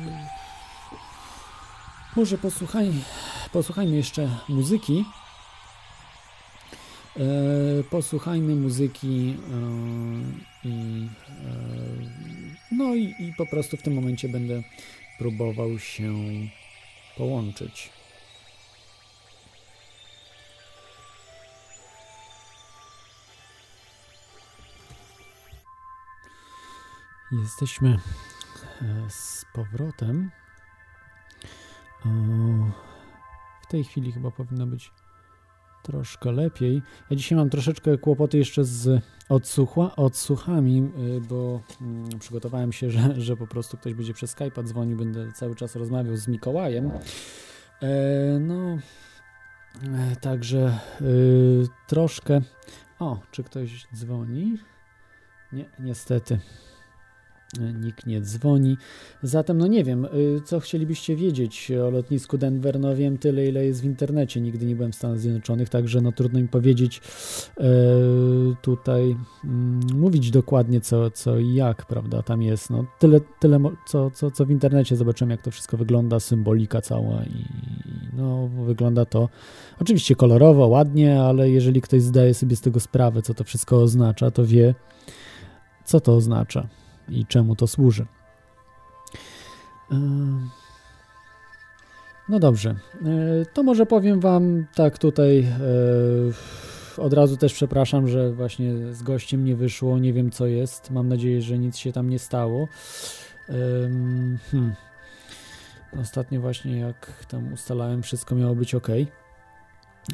[2.15, 2.91] może posłuchaj,
[3.53, 5.05] posłuchajmy jeszcze muzyki.
[7.19, 9.35] E, posłuchajmy muzyki
[10.63, 11.55] e, i, e,
[12.71, 14.63] no i, i po prostu w tym momencie będę
[15.17, 16.13] próbował się
[17.17, 17.89] połączyć.
[27.31, 27.89] Jesteśmy
[28.81, 30.31] e, z powrotem.
[33.61, 34.91] W tej chwili chyba powinno być
[35.83, 36.81] troszkę lepiej.
[37.09, 40.79] Ja dzisiaj mam troszeczkę kłopoty jeszcze z odsłucha, odsłuchami,
[41.17, 45.31] e, bo mm, przygotowałem się, że, że po prostu ktoś będzie przez Skype'a dzwonił, będę
[45.31, 46.91] cały czas rozmawiał z Mikołajem.
[47.81, 48.77] E, no,
[50.21, 50.79] także
[51.87, 52.41] troszkę.
[52.99, 54.57] O, czy ktoś dzwoni?
[55.51, 56.39] Nie, niestety.
[57.59, 58.77] Nikt nie dzwoni.
[59.23, 62.79] Zatem, no nie wiem, y, co chcielibyście wiedzieć o lotnisku Denver?
[62.79, 64.41] No wiem tyle, ile jest w internecie.
[64.41, 67.01] Nigdy nie byłem w Stanach Zjednoczonych, także no trudno mi powiedzieć
[67.59, 67.63] e,
[68.61, 72.69] tutaj mm, mówić dokładnie co, co i jak, prawda, tam jest.
[72.69, 77.23] No tyle, tyle co, co, co w internecie zobaczyłem, jak to wszystko wygląda, symbolika cała
[77.23, 77.45] i
[78.13, 79.29] no wygląda to
[79.79, 84.31] oczywiście kolorowo, ładnie, ale jeżeli ktoś zdaje sobie z tego sprawę, co to wszystko oznacza,
[84.31, 84.75] to wie,
[85.85, 86.67] co to oznacza
[87.11, 88.05] i czemu to służy.
[92.29, 95.39] No dobrze, e, to może powiem Wam tak tutaj.
[95.39, 99.99] E, od razu też przepraszam, że właśnie z gościem nie wyszło.
[99.99, 100.91] Nie wiem co jest.
[100.91, 102.67] Mam nadzieję, że nic się tam nie stało.
[104.51, 104.75] Hmm.
[106.01, 108.87] Ostatnio właśnie jak tam ustalałem, wszystko miało być ok.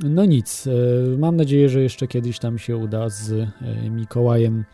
[0.03, 3.47] No nic, e, mam nadzieję, że jeszcze kiedyś tam się uda z
[3.89, 4.65] Mikołajem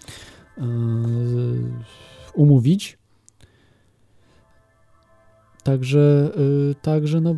[2.35, 2.97] umówić.
[5.63, 6.31] Także,
[6.67, 7.35] yy, także no,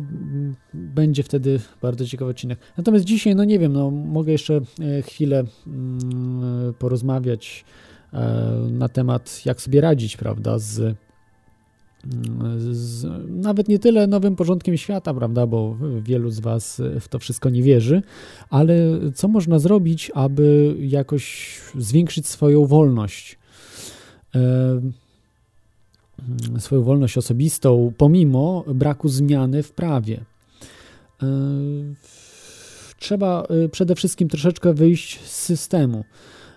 [0.74, 2.58] będzie wtedy bardzo ciekawy odcinek.
[2.76, 4.60] Natomiast dzisiaj, no nie wiem, no, mogę jeszcze
[4.98, 7.64] y, chwilę yy, porozmawiać
[8.12, 8.18] yy,
[8.70, 10.94] na temat, jak sobie radzić, prawda, z, y,
[12.70, 17.50] z, nawet nie tyle nowym porządkiem świata, prawda, bo wielu z Was w to wszystko
[17.50, 18.02] nie wierzy,
[18.50, 18.74] ale
[19.14, 23.45] co można zrobić, aby jakoś zwiększyć swoją wolność mm,
[26.58, 30.24] swoją wolność osobistą, pomimo braku zmiany w prawie.
[31.22, 31.26] E,
[32.98, 36.04] trzeba e, przede wszystkim troszeczkę wyjść z systemu.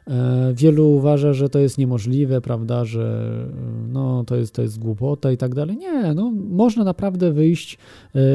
[0.07, 3.29] E, wielu uważa, że to jest niemożliwe, prawda, że
[3.87, 5.77] no, to, jest, to jest głupota i tak dalej.
[5.77, 7.77] Nie, no, można naprawdę wyjść,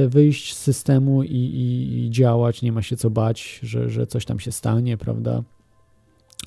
[0.09, 4.25] wyjść z systemu i, i, i działać, nie ma się co bać, że, że coś
[4.25, 5.43] tam się stanie, prawda.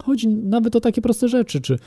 [0.07, 1.79] Chodzi nawet o takie proste rzeczy, czy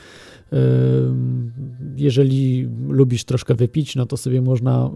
[1.95, 4.89] jeżeli lubisz troszkę wypić, no to sobie można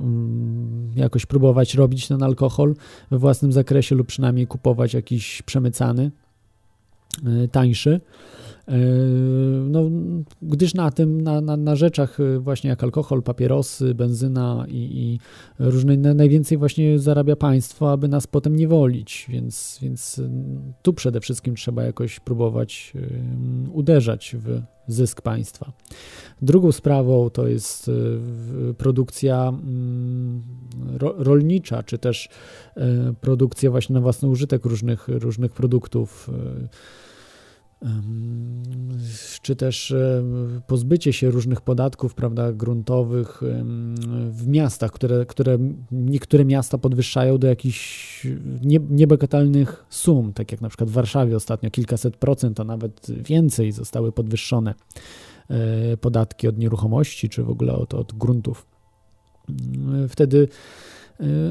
[0.95, 2.75] yy, jakoś próbować robić ten alkohol
[3.11, 6.11] we własnym zakresie lub przynajmniej kupować jakiś przemycany,
[7.23, 8.01] yy, tańszy.
[8.67, 8.77] E,
[9.69, 9.89] no,
[10.41, 15.19] gdyż na tym, na, na, na, rzeczach e, właśnie jak alkohol, papierosy, benzyna i, i
[15.59, 20.29] różne najwięcej właśnie zarabia państwo, aby nas potem nie wolić, więc, więc e,
[20.81, 22.93] tu przede wszystkim trzeba jakoś próbować
[23.73, 25.71] uderzać w zysk państwa.
[26.41, 27.91] Drugą sprawą to jest
[28.77, 30.43] produkcja mm,
[30.99, 32.29] rolnicza, czy też
[33.21, 36.29] produkcja właśnie na własny użytek różnych, różnych produktów
[39.41, 39.95] czy też
[40.67, 43.41] pozbycie się różnych podatków prawda, gruntowych
[44.29, 45.57] w miastach, które, które
[45.91, 48.27] niektóre miasta podwyższają do jakichś
[48.89, 54.11] niebagatelnych sum, tak jak na przykład w Warszawie ostatnio kilkaset procent, a nawet więcej zostały
[54.11, 54.73] podwyższone
[55.49, 58.67] e, podatki od nieruchomości, czy w ogóle od, od gruntów.
[60.09, 60.47] Wtedy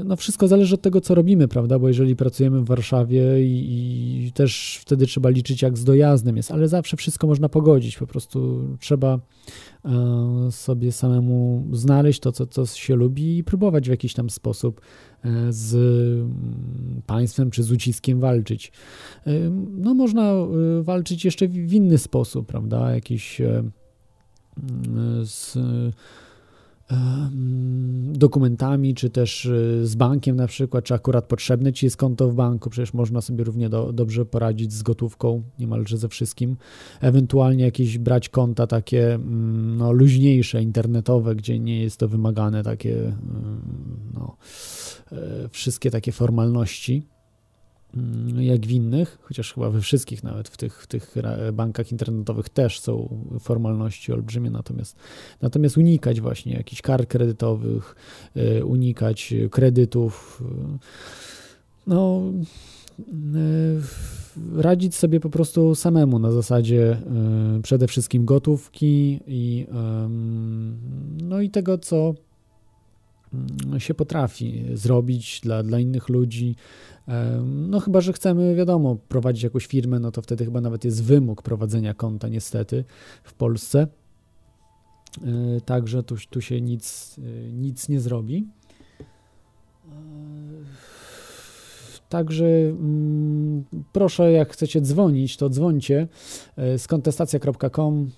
[0.05, 1.79] no wszystko zależy od tego, co robimy, prawda?
[1.79, 6.51] Bo jeżeli pracujemy w Warszawie i, i, też wtedy trzeba liczyć, jak z dojazdem jest,
[6.51, 7.99] ale zawsze wszystko można pogodzić.
[7.99, 9.19] Po prostu trzeba
[9.85, 14.81] e, sobie samemu znaleźć to, co, co się lubi i próbować w jakiś tam sposób
[15.25, 18.73] e, z mm, państwem czy z uciskiem walczyć.
[19.27, 20.33] E, no można
[20.83, 22.95] walczyć jeszcze w inny sposób, prawda?
[22.95, 23.41] Jakiś
[25.25, 25.59] z
[28.13, 32.35] dokumentami, czy też y, z bankiem na przykład, czy akurat potrzebne ci jest konto w
[32.35, 36.57] banku, przecież można sobie równie do, dobrze poradzić z gotówką, niemalże ze wszystkim.
[37.01, 42.97] Ewentualnie jakieś brać konta takie mm, no, luźniejsze, internetowe, gdzie nie jest to wymagane takie
[43.05, 43.61] mm,
[44.15, 44.37] no,
[45.13, 47.14] e, wszystkie takie formalności.
[47.97, 51.15] Mm, jak w innych, chociaż chyba we wszystkich, nawet w tych, w tych
[51.53, 53.09] bankach internetowych też są
[53.41, 54.97] formalności olbrzymie, natomiast,
[55.43, 57.97] natomiast unikać właśnie jakichś kart kredytowych,
[58.37, 60.79] e, unikać kredytów, e,
[61.87, 62.23] no
[62.99, 66.97] e, radzić sobie po prostu samemu na zasadzie
[67.63, 69.67] przede wszystkim gotówki i
[71.23, 72.15] no i tego, co
[73.35, 76.57] mm, się potrafi zrobić dla, dla innych ludzi,
[77.45, 81.43] no chyba, że chcemy, wiadomo, prowadzić jakąś firmę, no to wtedy chyba nawet jest wymóg
[81.43, 82.85] prowadzenia konta niestety
[83.25, 83.87] w Polsce.
[85.23, 88.47] E, także tu, tu się nic, e, nic nie zrobi.
[89.01, 89.93] E,
[92.09, 96.09] także mm, proszę, jak chcecie dzwonić, to dzwońcie
[96.57, 98.11] z kontestacja.com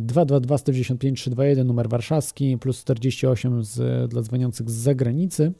[0.00, 5.52] 222 195 321 numer warszawski plus 48 z, dla dzwoniących z zagranicy.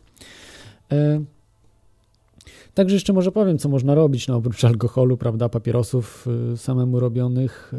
[2.79, 7.73] Także jeszcze może powiem, co można robić, no oprócz alkoholu, prawda, papierosów y, samemu robionych,
[7.75, 7.79] y,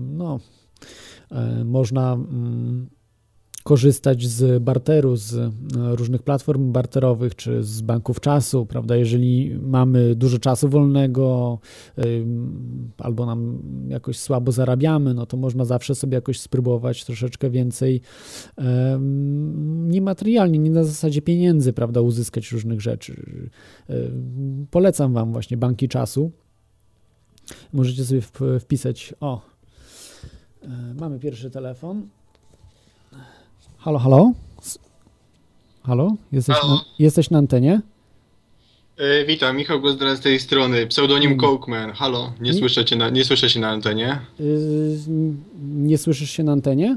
[0.00, 0.40] no,
[1.60, 2.88] y, można mm,
[3.62, 8.96] korzystać z barteru, z e, różnych platform barterowych, czy z banków czasu, prawda?
[8.96, 11.58] Jeżeli mamy dużo czasu wolnego
[12.98, 18.00] albo nam jakoś słabo zarabiamy, no to można zawsze sobie jakoś spróbować troszeczkę więcej
[19.86, 23.40] niematerialnie, nie na zasadzie pieniędzy, prawda, uzyskać różnych rzeczy.
[24.70, 26.32] Polecam Wam właśnie banki czasu.
[27.72, 28.20] Możecie sobie
[28.60, 29.40] wpisać, o,
[30.62, 32.08] e, mamy pierwszy telefon.
[33.84, 34.32] Halo, halo?
[35.82, 36.16] Halo?
[36.32, 36.74] Jesteś, halo?
[36.74, 37.80] Na, jesteś na antenie?
[38.96, 41.92] E, witam, Michał Gozdra z tej strony, pseudonim hmm.
[41.92, 44.18] Halo, nie, słyszę cię na, nie słyszę się na antenie?
[44.40, 44.98] Yy,
[45.62, 46.96] nie słyszysz się na antenie?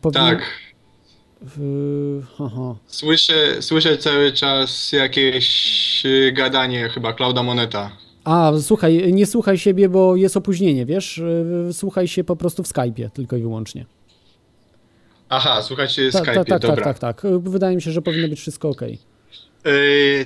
[0.00, 0.36] Powinien...
[0.36, 0.42] Tak.
[2.86, 7.90] Słyszę, słyszę cały czas jakieś y, gadanie, chyba Klauda Moneta.
[8.24, 11.18] A, słuchaj, nie słuchaj siebie, bo jest opóźnienie, wiesz?
[11.18, 13.86] Y, słuchaj się po prostu w Skype'ie, tylko i wyłącznie.
[15.32, 16.84] Aha, słuchajcie, ta, Skype, ta, tak, dobra.
[16.84, 17.32] Tak, tak, tak.
[17.42, 18.80] Wydaje mi się, że powinno być wszystko ok.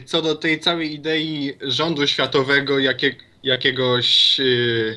[0.05, 4.97] Co do tej całej idei rządu światowego, jakie, jakiegoś yy,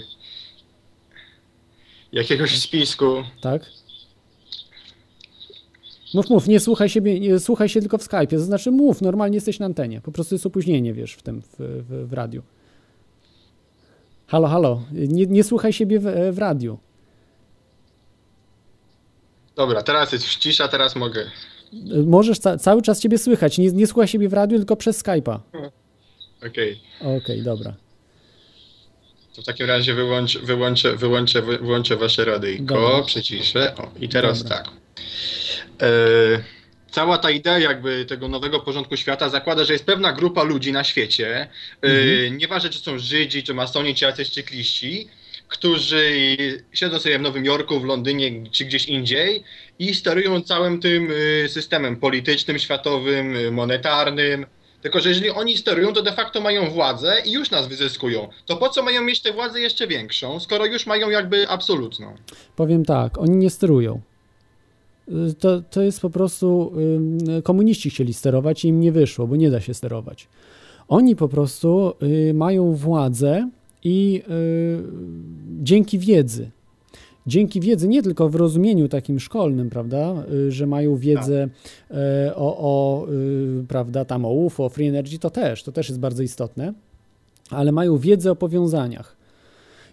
[2.12, 3.24] jakiegoś spisku.
[3.42, 3.62] Tak.
[6.14, 8.30] Mów, mów, nie słuchaj siebie, nie, słuchaj się tylko w Skype'ie.
[8.30, 10.02] To znaczy mów, normalnie jesteś na antenie.
[10.02, 12.44] Po prostu jest opóźnienie, wiesz, w tym, w, w, w radiu.
[14.28, 16.80] Halo, halo, nie, nie słuchaj siebie w, w radiu.
[19.58, 21.26] Dobra, teraz jest cisza, teraz mogę.
[22.06, 23.58] Możesz, ca- cały czas ciebie słychać.
[23.58, 25.40] Nie, nie słuchaj siebie w radiu, tylko przez Skype'a.
[26.48, 26.80] Okej.
[27.02, 27.74] Okej, dobra.
[29.36, 33.04] To w takim razie wyłącz, wyłączę, wyłączę, wy- wyłączę wasze radyjko, Dobra.
[33.04, 33.76] przyciszę.
[33.76, 34.58] O, i teraz Dobra.
[34.58, 34.68] tak.
[35.82, 35.88] E,
[36.92, 40.84] cała ta idea jakby tego nowego porządku świata zakłada, że jest pewna grupa ludzi na
[40.84, 41.48] świecie, e,
[41.82, 42.38] Mhm.
[42.38, 45.08] nieważne czy są Żydzi, czy masoni, czy jacyś cykliści,
[45.48, 46.02] którzy
[46.74, 49.44] siedzą sobie w Nowym Jorku, w Londynie, czy gdzieś indziej
[49.80, 51.12] i sterują całym tym
[51.46, 54.46] e, systemem politycznym, światowym, e, monetarnym,
[54.82, 58.30] tylko, że jeżeli oni sterują, to de facto mają władzę i już nas wyzyskują.
[58.46, 62.16] To po co mają mieć tę władzę jeszcze większą, skoro już mają jakby absolutną?
[62.56, 64.02] Powiem tak, oni nie sterują.
[65.10, 66.74] Y, To, to jest po prostu.
[67.44, 70.28] Komuniści chcieli sterować i im nie wyszło, bo nie da się sterować.
[70.88, 73.50] Oni po prostu y, mają władzę
[73.88, 74.84] i y,
[75.64, 76.50] dzięki wiedzy.
[77.28, 81.48] Dzięki wiedzy, nie tylko w rozumieniu takim szkolnym, prawda, y, że mają wiedzę
[81.92, 85.90] e, o, o y, prawda, tam o UFO, o free energy, to też, to też
[85.90, 86.74] jest bardzo istotne,
[87.50, 89.18] ale mają wiedzę o powiązaniach.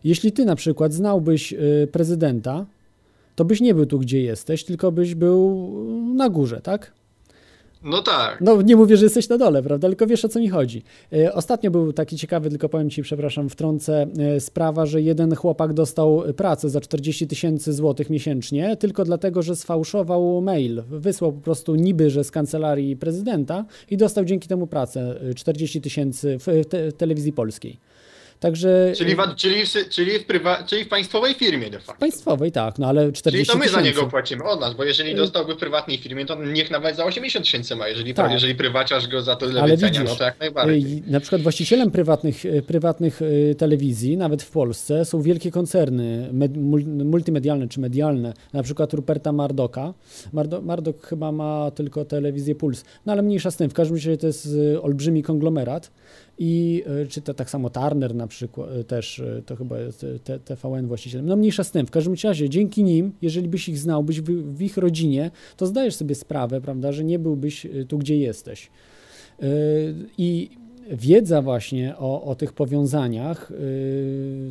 [0.05, 2.66] Jeśli ty na przykład znałbyś y, prezydenta,
[3.36, 5.70] to byś nie był tu, gdzie jesteś, tylko byś był
[6.14, 6.92] na górze, tak?
[7.85, 8.41] No tak.
[8.41, 9.89] No nie mówię, że jesteś na dole, prawda?
[9.89, 10.82] Tylko wiesz o co mi chodzi.
[11.12, 15.72] E, Ostatnio był taki ciekawy, tylko powiem ci, przepraszam, wtrącę, e, sprawa, że jeden chłopak
[15.72, 20.82] dostał pracę za 40 tysięcy złotych miesięcznie, tylko dlatego, że sfałszował mail.
[20.89, 25.80] Wysłał po prostu niby, że z kancelarii prezydenta i dostał dzięki temu pracę e, 40
[25.80, 27.78] tysięcy w te, telewizji polskiej.
[28.45, 32.01] Także Czyli, w, czyli, w, czyli, w prywa, czyli w państwowej firmie de facto.
[32.01, 33.99] państwowej, tak, no ale 40 Czyli to my za tysięcy.
[34.01, 37.45] niego płacimy od nas, bo jeżeli dostałby w prywatnej firmie, to niech nawet za 80
[37.45, 38.32] tysięcy ma, jeżeli, Tak.
[38.32, 41.03] jeżeli prywaciarz go za to tyle Ale wycenia, widzisz, no to jak najbardziej.
[41.09, 46.28] y, na przykład właścicielem prywatnych, y, prywatnych y, telewizji, nawet w Polsce, są wielkie koncerny
[46.32, 49.95] med, mul- multimedialne czy medialne, na przykład Ruperta Mardoka.
[50.32, 54.16] Mardo, Mardok chyba ma tylko telewizję Puls, no ale mniejsza z tym, w każdym razie
[54.16, 55.90] to jest y, olbrzymi konglomerat
[56.39, 60.05] i y, czy to tak samo Turner na przykład y, też, y, to chyba jest
[60.05, 63.68] y, T- TVN właścicielem, no mniejsza z tym, w każdym razie dzięki nim, jeżeli byś
[63.68, 67.66] ich znał, byś w, w ich rodzinie, to zdajesz sobie sprawę, prawda, że nie byłbyś
[67.89, 68.70] tu, gdzie jesteś.
[70.18, 70.51] I
[70.91, 73.53] wiedza właśnie o, o tych powiązaniach,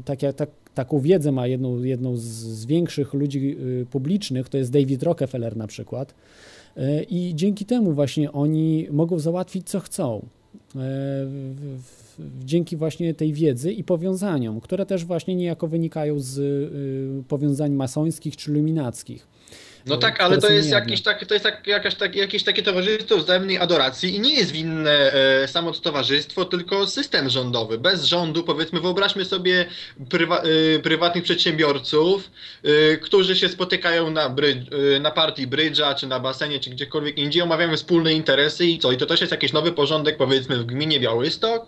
[0.05, 3.57] tak jak, tak, taką wiedzę ma jedną, jedną z, większych ludzi
[3.91, 6.15] publicznych, to jest David Rockefeller na przykład.
[7.09, 10.25] I dzięki temu właśnie oni mogą załatwić co chcą.
[10.75, 12.03] W-
[12.45, 18.37] Dzięki właśnie tej wiedzy i powiązaniom, które też właśnie niejako wynikają z yy, powiązań masońskich
[18.37, 19.27] czy luminackich.
[19.85, 22.63] No y, tak, ale to jest, jakiś tak, to jest tak, jakaś, tak, jakieś takie
[22.63, 27.77] towarzystwo wzajemnej adoracji i nie jest winne e, samo to towarzystwo, tylko system rządowy.
[27.77, 29.65] Bez rządu, powiedzmy, wyobraźmy sobie
[30.09, 30.41] prywa,
[30.75, 32.31] e, prywatnych przedsiębiorców,
[32.63, 34.57] e, którzy się spotykają na, bryd,
[34.95, 38.91] e, na partii brydża, czy na basenie, czy gdziekolwiek indziej, omawiają wspólne interesy i co?
[38.91, 41.65] I to też jest jakiś nowy porządek, powiedzmy, w gminie Białystok?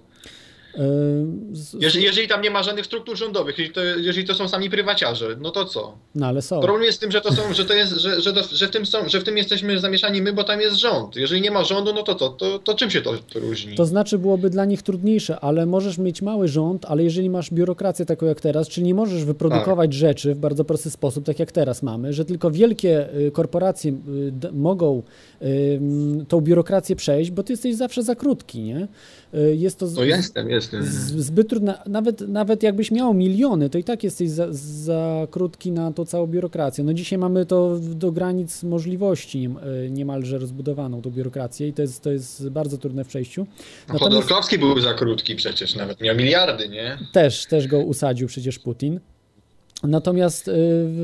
[0.77, 4.47] Yy, z- Jeżeli, jeżeli tam nie ma żadnych struktur rządowych, jeżeli to, jeżeli to są
[4.47, 5.97] sami prywaciarze, no to co?
[6.15, 6.61] No ale są.
[6.61, 8.71] Problem jest w tym, że to są, że to jest, że, że, to, że, w
[8.71, 11.15] tym są, że w tym jesteśmy zamieszani my, bo tam jest rząd.
[11.15, 12.29] Jeżeli nie ma rządu, no to co?
[12.29, 13.75] To, to czym się to, to różni?
[13.75, 18.05] To znaczy byłoby dla nich trudniejsze, ale możesz mieć mały rząd, ale jeżeli masz biurokrację
[18.05, 21.83] taką jak teraz, czyli nie możesz wyprodukować rzeczy w bardzo prosty sposób, tak jak teraz
[21.83, 25.03] mamy, że tylko wielkie y, korporacje y, mogą
[25.41, 25.79] y,
[26.27, 28.87] tą biurokrację przejść, bo ty jesteś zawsze za krótki, nie?
[29.53, 30.64] Jest to z, No jestem, jestem.
[31.17, 35.91] Zbyt trudne, nawet, nawet jakbyś miał miliony, to i tak jesteś za, za krótki na
[35.91, 36.83] tą całą biurokrację.
[36.83, 39.49] No dzisiaj mamy to do granic możliwości
[39.85, 43.47] y, niemalże rozbudowaną tą biurokrację i to jest, to jest bardzo trudne w przejściu.
[43.87, 46.97] No Chodorkowski był za krótki przecież, nawet miał miliardy, nie?
[47.11, 48.99] Też, też go usadził przecież Putin.
[49.87, 50.53] Natomiast y,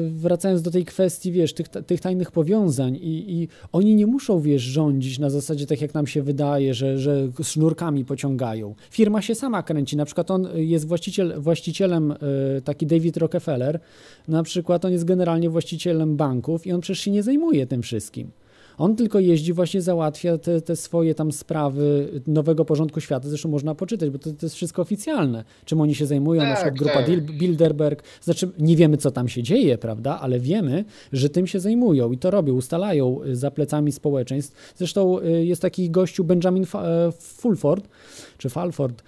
[0.10, 4.62] wracając do tej kwestii, wiesz, tych, tych tajnych powiązań i, i oni nie muszą, wiesz,
[4.62, 8.76] rządzić na zasadzie tak jak nam się wydaje, że, że sznurkami pociągają.
[8.90, 13.80] Firma się sama kręci, na przykład on jest właściciel, właścicielem, y, taki David Rockefeller,
[14.28, 18.32] na przykład on jest generalnie właścicielem banków i on przecież się nie zajmuje tym wszystkim.
[18.82, 23.30] On tylko jeździ, właśnie załatwia te, te swoje tam sprawy nowego porządku świata.
[23.30, 25.44] Zresztą można poczytać, bo to, to jest wszystko oficjalne.
[25.66, 27.38] Czym oni się zajmują, na Tak, przykład grupa tak.
[27.38, 28.04] Bilderberg.
[28.22, 32.18] Znaczy, nie wiemy, co tam się dzieje, prawda, ale wiemy, że tym się zajmują i
[32.18, 34.74] to robią, ustalają y, za plecami społeczeństw.
[34.76, 37.88] Zresztą y, jest taki gościu Benjamin e, Fulford,
[38.38, 39.04] czy Falford, y,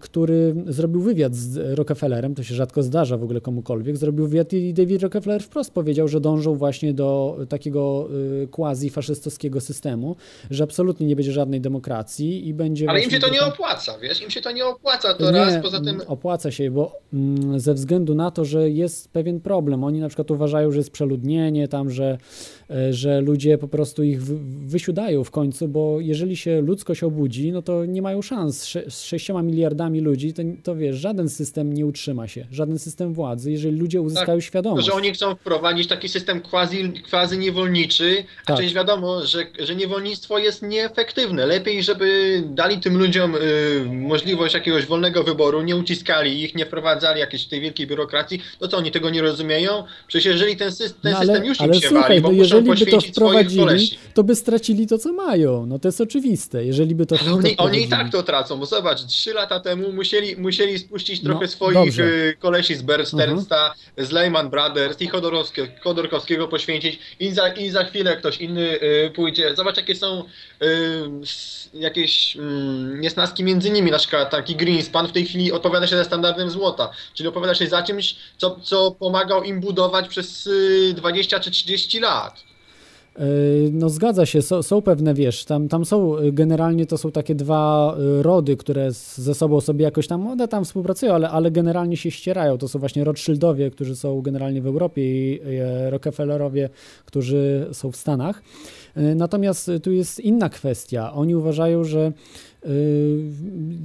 [0.00, 4.74] który zrobił wywiad z Rockefellerem, to się rzadko zdarza w ogóle komukolwiek, zrobił wywiad i
[4.74, 8.08] David Rockefeller wprost powiedział, że dążą właśnie do takiego
[8.42, 10.16] y, quasi-faszystowskiego systemu,
[10.50, 14.22] że absolutnie nie będzie żadnej demokracji i będzie Ale im się to nie opłaca, wiesz?
[14.22, 16.00] Im się to nie opłaca, to raz, poza tym...
[16.06, 19.84] opłaca się, bo mm, ze względu na to, że jest pewien problem.
[19.84, 22.18] Oni na przykład uważają, że jest przeludnienie tam, że,
[22.70, 27.52] e, że ludzie po prostu ich wy- wysiudają w końcu, bo jeżeli się ludzkość obudzi,
[27.52, 28.35] no to nie mają szans.
[28.52, 33.12] Sze- Z 6 miliardami ludzi, to, to wiesz, żaden system nie utrzyma się, żaden system
[33.14, 34.86] władzy, jeżeli ludzie uzyskają To, świadomość.
[34.86, 38.56] że oni chcą wprowadzić taki system quasi, quasi niewolniczy, a Tak.
[38.56, 41.46] przecież wiadomo, że, że niewolnictwo jest nieefektywne.
[41.46, 43.38] Lepiej, żeby dali tym ludziom y,
[43.92, 48.40] możliwość jakiegoś wolnego wyboru, nie uciskali ich, nie wprowadzali jakiejś tej wielkiej biurokracji.
[48.60, 49.84] No to oni tego nie rozumieją?
[50.06, 52.28] Przecież jeżeli ten, syst- ten No ale, system już im ale się słuchaj, wali, bo
[52.28, 55.66] muszą jeżeli by to wprowadzili, to by stracili to, co mają.
[55.66, 56.64] No to jest oczywiste.
[56.64, 59.92] Jeżeli by to Ale oni, oni i tak to tracą, bo zobacz, trzy lata temu
[59.92, 62.02] musieli, musieli spuścić trochę No, swoich dobrze.
[62.04, 65.08] y, kolesi z Bear Stearnsa, z Lehman Brothers i
[65.82, 69.54] Chodorkowskiego poświęcić i za, i za chwilę ktoś inny y, pójdzie.
[69.54, 70.24] Zobacz jakie są
[70.62, 70.66] y,
[71.74, 76.04] jakieś mm, niesnaski między nimi, na przykład taki Greenspan w tej chwili odpowiada się za
[76.04, 81.40] standardem złota, czyli opowiada się za czymś, co, co pomagał im budować przez y, 20
[81.40, 82.46] czy 30 lat.
[83.18, 87.12] Yy, No zgadza się, są, są pewne, wiesz, tam, tam są, y, generalnie to są
[87.12, 91.50] takie dwa y, rody, które ze sobą sobie jakoś tam, one tam współpracują, ale, ale
[91.50, 92.58] generalnie się ścierają.
[92.58, 95.40] To są właśnie Rothschildowie, którzy są generalnie w Europie i
[95.86, 96.70] y, Rockefellerowie,
[97.04, 98.42] którzy są w Stanach.
[98.98, 101.12] Y, Natomiast y, tu jest inna kwestia.
[101.12, 102.12] Oni uważają, że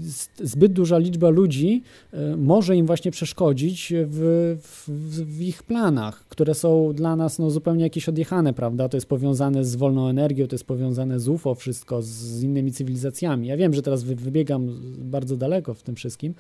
[0.02, 1.84] z- zbyt duża liczba ludzi
[2.38, 4.90] może im właśnie przeszkodzić w, w,
[5.38, 8.90] w ich planach, które są dla nas no, zupełnie jakieś odjechane, prawda?
[8.90, 13.48] To jest powiązane z wolną energią, to jest powiązane z UFO, wszystko, z, innymi cywilizacjami.
[13.48, 16.34] Ja wiem, że teraz wy, wybiegam bardzo daleko w tym wszystkim,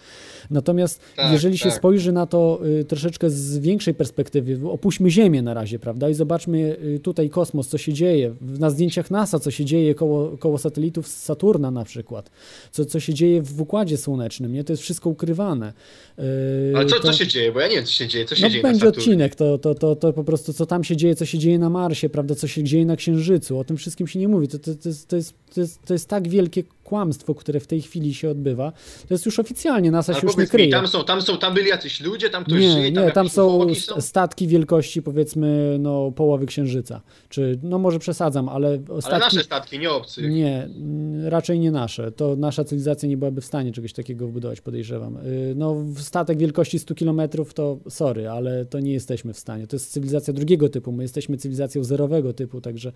[0.50, 1.78] natomiast Tak, jeżeli się tak.
[1.78, 6.10] spojrzy na to y, troszeczkę z większej perspektywy, opuśćmy Ziemię na razie, prawda?
[6.10, 10.38] I zobaczmy y, tutaj kosmos, co się dzieje, na zdjęciach NASA, co się dzieje koło,
[10.38, 12.32] koło satelitów z Saturna na przykład,
[12.72, 14.64] co, co się dzieje w Układzie Słonecznym, nie?
[14.64, 15.74] To jest wszystko ukrywane.
[16.20, 17.52] Y, Ale co, to- co się dzieje?
[17.52, 18.26] Bo ja nie wiem, co się dzieje.
[18.26, 20.98] Co się no dzieje będzie odcinek, to, to, to, to po prostu co tam się
[20.98, 24.08] dzieje, co się dzieje na Marsie, prawda, co się dzieje na Księżycu, o tym wszystkim
[24.08, 24.48] się nie mówi.
[24.48, 26.64] To, to, to, jest, to, jest, to, jest, to jest tak wielkie
[26.96, 28.72] kłamstwo, które w tej chwili się odbywa.
[29.08, 30.72] To jest już oficjalnie, NASA Ale się już nie powiedz mi, kryje.
[30.72, 33.30] tam są, tam są, tam byli jacyś ludzie, tam ktoś Nie, żyje, tam, nie, tam
[33.30, 37.02] są st- statki wielkości powiedzmy no, połowy Księżyca.
[37.30, 39.20] Czy, no może przesadzam, ale Ale statki...
[39.36, 40.32] nasze statki, nie obcych.
[40.32, 42.12] Nie, mm, raczej nie nasze.
[42.12, 45.18] To nasza cywilizacja nie byłaby w stanie czegoś takiego wbudować, podejrzewam.
[45.18, 47.22] Y, No, statek wielkości 100 km
[47.56, 49.68] to sorry, ale to nie jesteśmy w stanie.
[49.68, 50.92] To jest cywilizacja drugiego typu.
[50.92, 52.92] My jesteśmy cywilizacją zerowego typu, także,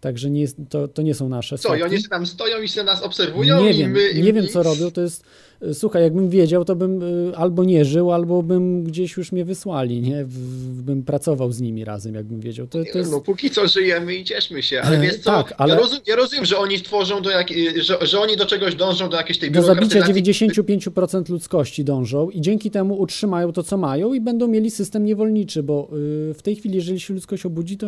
[0.00, 1.82] także nie jest, to, to nie są nasze Co, i statki.
[1.82, 3.23] oni sobie tam stoją i sobie nas obserwują
[3.62, 4.14] Nie i wiem, my...
[4.14, 5.24] nie wiem co robią, to jest,
[5.62, 9.44] y, słuchaj, jakbym wiedział, to bym y, albo nie żył, albo bym gdzieś już mnie
[9.44, 10.24] wysłali, nie?
[10.68, 12.66] Bym pracował z nimi razem, jakbym wiedział.
[12.66, 13.10] To, to jest...
[13.12, 15.98] No póki co żyjemy i cieszmy się, ale E, wiesz co, tak, ale- ja, rozum,
[16.06, 17.48] ja rozumiem, że oni stworzą do jak,
[17.80, 20.90] że, że oni do czegoś dążą, do jakiejś tej Do zabicia biurokratyzacji.
[20.90, 25.62] 95% ludzkości dążą i dzięki temu utrzymają to, co mają i będą mieli system niewolniczy,
[25.62, 25.88] bo
[26.34, 27.86] w tej chwili, jeżeli się ludzkość obudzi, to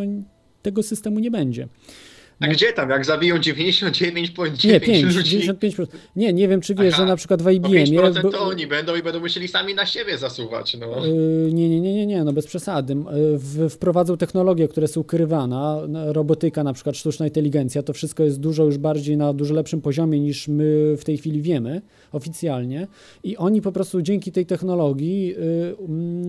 [0.63, 1.69] tego systemu nie będzie.
[2.41, 5.87] A gdzie tam, jak zabiją 99,9 Nie, 5, ludzi, 95%.
[6.17, 7.87] Nie, nie wiem, czy wiesz, Aha, że na przykład w IBM-ie...
[7.87, 11.07] 5% by- to oni będą i będą musieli sami na siebie zasuwać, no.
[11.07, 12.97] Yy, Nie, nie, nie, nie, nie, no bez przesady.
[13.59, 18.65] Yy, Wprowadzą technologie, które są ukrywana, robotyka, na przykład sztuczna inteligencja, to wszystko jest dużo
[18.65, 21.83] już bardziej na dużo lepszym poziomie niż my w tej chwili wiemy
[22.13, 22.87] oficjalnie
[23.25, 26.29] i oni po prostu dzięki tej technologii yy, mm,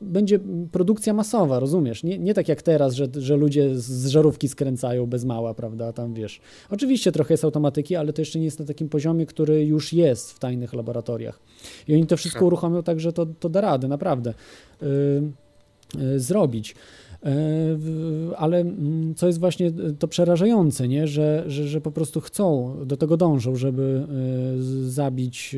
[0.00, 0.38] będzie
[0.72, 2.02] produkcja masowa, rozumiesz?
[2.02, 5.92] Nie, nie tak jak teraz, że, że ludzie z- z żarówki skręcają bez mała, prawda,
[5.92, 6.40] tam wiesz.
[6.70, 10.32] Oczywiście trochę jest automatyki, ale to jeszcze nie jest na takim poziomie, który już jest
[10.32, 11.40] w tajnych laboratoriach.
[11.88, 14.34] I oni to wszystko uruchomią tak, że to, to da radę, naprawdę
[14.82, 14.86] y,
[16.00, 16.74] y, zrobić.
[17.76, 21.06] W- Ale mm, co jest właśnie to przerażające, nie?
[21.06, 24.06] Że, że, że po prostu chcą, do tego dążą, żeby
[24.58, 25.56] z- zabić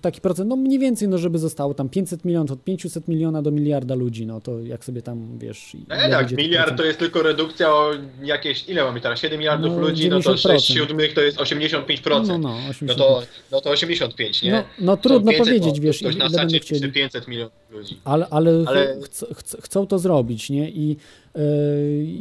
[0.00, 3.50] taki procent, no mniej więcej, no żeby zostało tam 500 milionów, od 500 miliona do
[3.50, 5.76] miliarda ludzi, no to jak sobie tam, wiesz...
[5.88, 6.78] E, tak, miliard procent?
[6.80, 7.90] to jest tylko redukcja o
[8.22, 10.36] jakieś, ile mamy teraz, 7 miliardów No, ludzi, no to 90%.
[10.52, 12.26] 6 siódmych to jest 85%.
[12.26, 12.98] No, no, No 85.
[12.98, 13.22] to,
[13.52, 14.50] no to 85, nie?
[14.52, 16.60] No, no trudno 500, powiedzieć, no, wiesz, ile będą chcieli.
[16.60, 17.98] pisze 500 milionów ludzi.
[18.04, 20.70] Ale, ale, Ale- Chc- chc- chcą to zrobić, nie?
[20.70, 20.96] I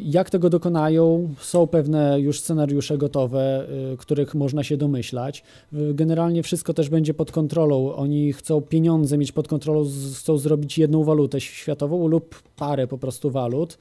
[0.03, 1.33] Jak tego dokonają?
[1.39, 5.43] Są pewne już scenariusze gotowe, y, których można się domyślać.
[5.73, 7.93] Y, Generalnie wszystko też będzie pod kontrolą.
[7.93, 9.85] Oni chcą pieniądze mieć pod kontrolą,
[10.15, 13.77] chcą zrobić jedną walutę światową lub parę po prostu walut.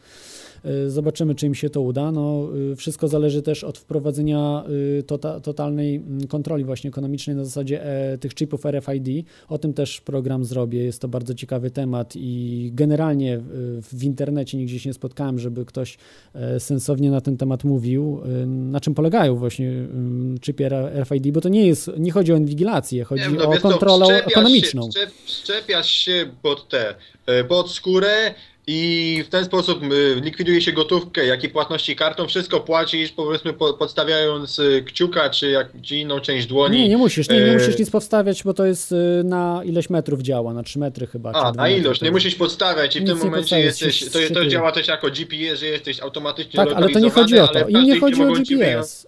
[0.64, 2.12] Y, Zobaczymy, czy im się to uda.
[2.12, 4.64] No, wszystko zależy też od wprowadzenia
[5.06, 9.26] tota, totalnej mm, kontroli właśnie ekonomicznej na zasadzie e, tych chipów RFID.
[9.48, 10.84] O tym też program zrobię.
[10.84, 13.40] Jest to bardzo ciekawy temat i generalnie
[13.82, 15.98] w internecie nigdzie się nie spotkałem, żeby ktoś
[16.34, 18.22] e, sensownie na ten temat mówił.
[18.42, 20.68] Y, Na czym polegają właśnie y, chipy
[21.02, 24.24] RFID, bo to nie jest, nie chodzi o inwigilację, chodzi wiem, no o co, kontrolę
[24.24, 24.82] ekonomiczną.
[24.82, 26.94] Się, wszczep, wszczepiasz się pod te,
[27.26, 28.34] e, pod skórę
[28.66, 33.52] i w ten sposób e, likwiduje się gotówkę, jak i płatności kartą, wszystko płacisz powiedzmy
[33.52, 36.78] po, podstawiając e, kciuka czy, jak, czy inną część dłoni.
[36.78, 39.90] Nie, nie musisz, nie, nie E, musisz nic powstawiać, bo to jest y, na ileś
[39.90, 41.32] metrów działa, na 3 metry chyba.
[41.32, 44.72] A, na ilość, nie musisz podstawiać i w Nic tym momencie jesteś, to, to działa
[44.72, 47.68] też jako GPS, że jesteś automatycznie Tak, ale to nie chodzi o to.
[47.68, 49.06] Im nie chodzi o GPS.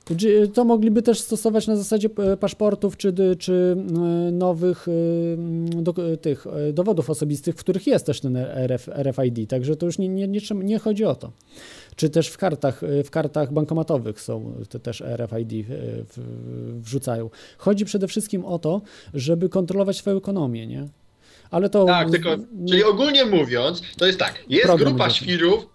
[0.55, 4.93] To mogliby też stosować na zasadzie e, paszportów czy, czy e, nowych e,
[5.83, 9.44] do, tych dowodów osobistych, w których jest też ten RF, RFID.
[9.47, 11.33] Także to już nie, nie, nie, nie chodzi o to.
[11.97, 17.31] Czy też w kartach, e, w kartach bankomatowych są te też RFID w- wrzucają.
[17.59, 18.83] Chodzi przede wszystkim o to,
[19.15, 20.89] żeby kontrolować swoją ekonomię, nie?
[21.51, 21.85] Ale to.
[21.85, 22.37] Tak, tylko,
[22.69, 25.67] czyli ogólnie mówiąc, to jest tak, jest grupa świrów,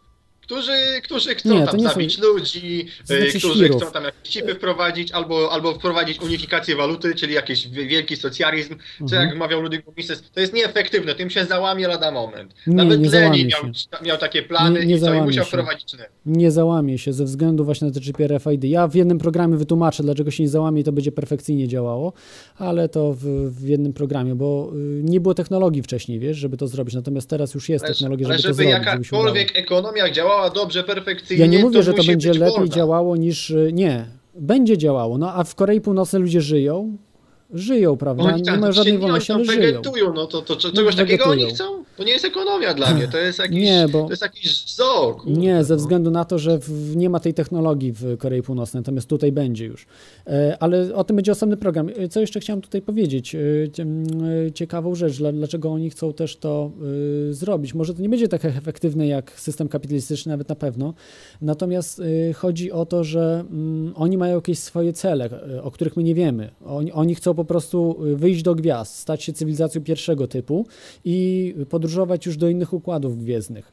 [0.50, 0.72] którzy,
[1.04, 3.82] którzy chcą Nie, tam nie są- zabić ludzi, znaczy e, którzy świrów.
[3.82, 8.76] chcą tam jakieś chipy wprowadzić, albo, albo wprowadzić unifikację waluty, czyli jakiś wi- wielki socjalizm,
[8.98, 9.28] czy Mhm.
[9.30, 12.54] jak mawiał Ludwik Mises, to jest nieefektywne, tym się załamie lada moment.
[12.68, 13.62] Nie, Nawet nie Lenin miał,
[14.04, 15.48] miał takie plany Nie- nie i co, i musiał się.
[15.50, 16.10] wprowadzić NEP.
[16.26, 18.64] nie załamie się ze względu właśnie na te chipy RFID.
[18.64, 22.14] Ja w jednym programie wytłumaczę, dlaczego się nie załamie i to będzie perfekcyjnie działało,
[22.58, 26.68] ale to w, w jednym programie, bo y, nie było technologii wcześniej, wiesz, żeby to
[26.68, 28.92] zrobić, natomiast teraz już jest Ale, technologia, ale żeby, żeby to zrobić.
[28.94, 29.26] żeby się udało.
[29.36, 33.50] jakakolwiek ekonomia działała dobrze, perfekcyjnie, Ja nie mówię, że to będzie lepiej działało niż...
[33.50, 36.98] y, Nie, będzie działało, no a w Korei Północnej ludzie żyją,
[37.54, 38.24] żyją, prawda?
[38.24, 39.66] Oni Nie tam, mają żadnej nie, wolności, oni ale żyją.
[39.68, 41.84] wegetują, no to, to, to No, czegoś takiego oni chcą?
[41.98, 45.14] To nie jest ekonomia dla mnie, to jest jakiś, Nie, bo- to jest jakiś zoo.
[45.20, 45.78] kurde, Nie, ze no.
[45.80, 49.66] względu na to, że w, nie ma tej technologii w Korei Północnej, natomiast tutaj będzie
[49.66, 49.86] już.
[50.28, 51.90] E, Ale o tym będzie osobny program.
[51.98, 53.36] E, Co jeszcze chciałem tutaj powiedzieć?
[53.36, 53.40] E,
[54.54, 56.72] Ciekawą rzecz, dla- dlaczego oni chcą też to
[57.32, 57.74] zrobić.
[57.74, 60.94] Może to nie będzie tak efektywne jak system kapitalistyczny, nawet na pewno.
[61.42, 62.02] Natomiast
[62.36, 65.30] chodzi o to, że mm, oni mają jakieś swoje cele,
[65.64, 66.50] o których my nie wiemy.
[66.66, 70.66] Oni, oni chcą po prostu e, wyjść do gwiazd, stać się cywilizacją pierwszego typu
[71.06, 73.72] i podróżować już do innych układów gwiezdnych.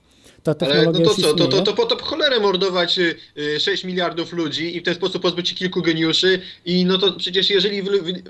[0.55, 3.61] Ta Ale technologia no to co, to, to, to po to cholerę mordować y, y,
[3.61, 7.51] 6 miliardów ludzi i w ten sposób pozbyć się kilku geniuszy i no to przecież
[7.51, 7.83] jeżeli,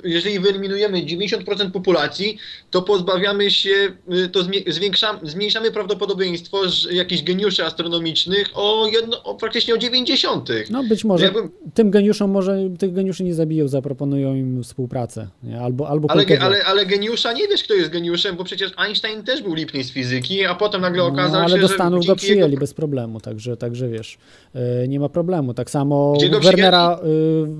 [0.04, 2.38] jeżeli wyeliminujemy 90% populacji,
[2.70, 3.92] to pozbawiamy się,
[4.24, 9.78] y, to zmie- zwiększam, zmniejszamy prawdopodobieństwo że jakichś geniuszy astronomicznych o, jedno, o praktycznie o
[9.78, 10.48] 90.
[10.70, 15.28] No być może Ja bym- tym geniuszom może tych geniuszy nie zabiją, zaproponują im współpracę,
[15.42, 15.60] nie?
[15.60, 19.42] albo albo Ale, ale, ale geniusza nie wiesz, kto jest geniuszem, bo przecież Einstein też
[19.42, 22.50] był lipny z fizyki, a potem nagle no, okazał ale się, do Stanów go przyjęli
[22.50, 24.18] jego- bez problemu, także, także wiesz,
[24.54, 25.54] e, nie ma problemu.
[25.54, 27.06] Tak samo Wernera, e,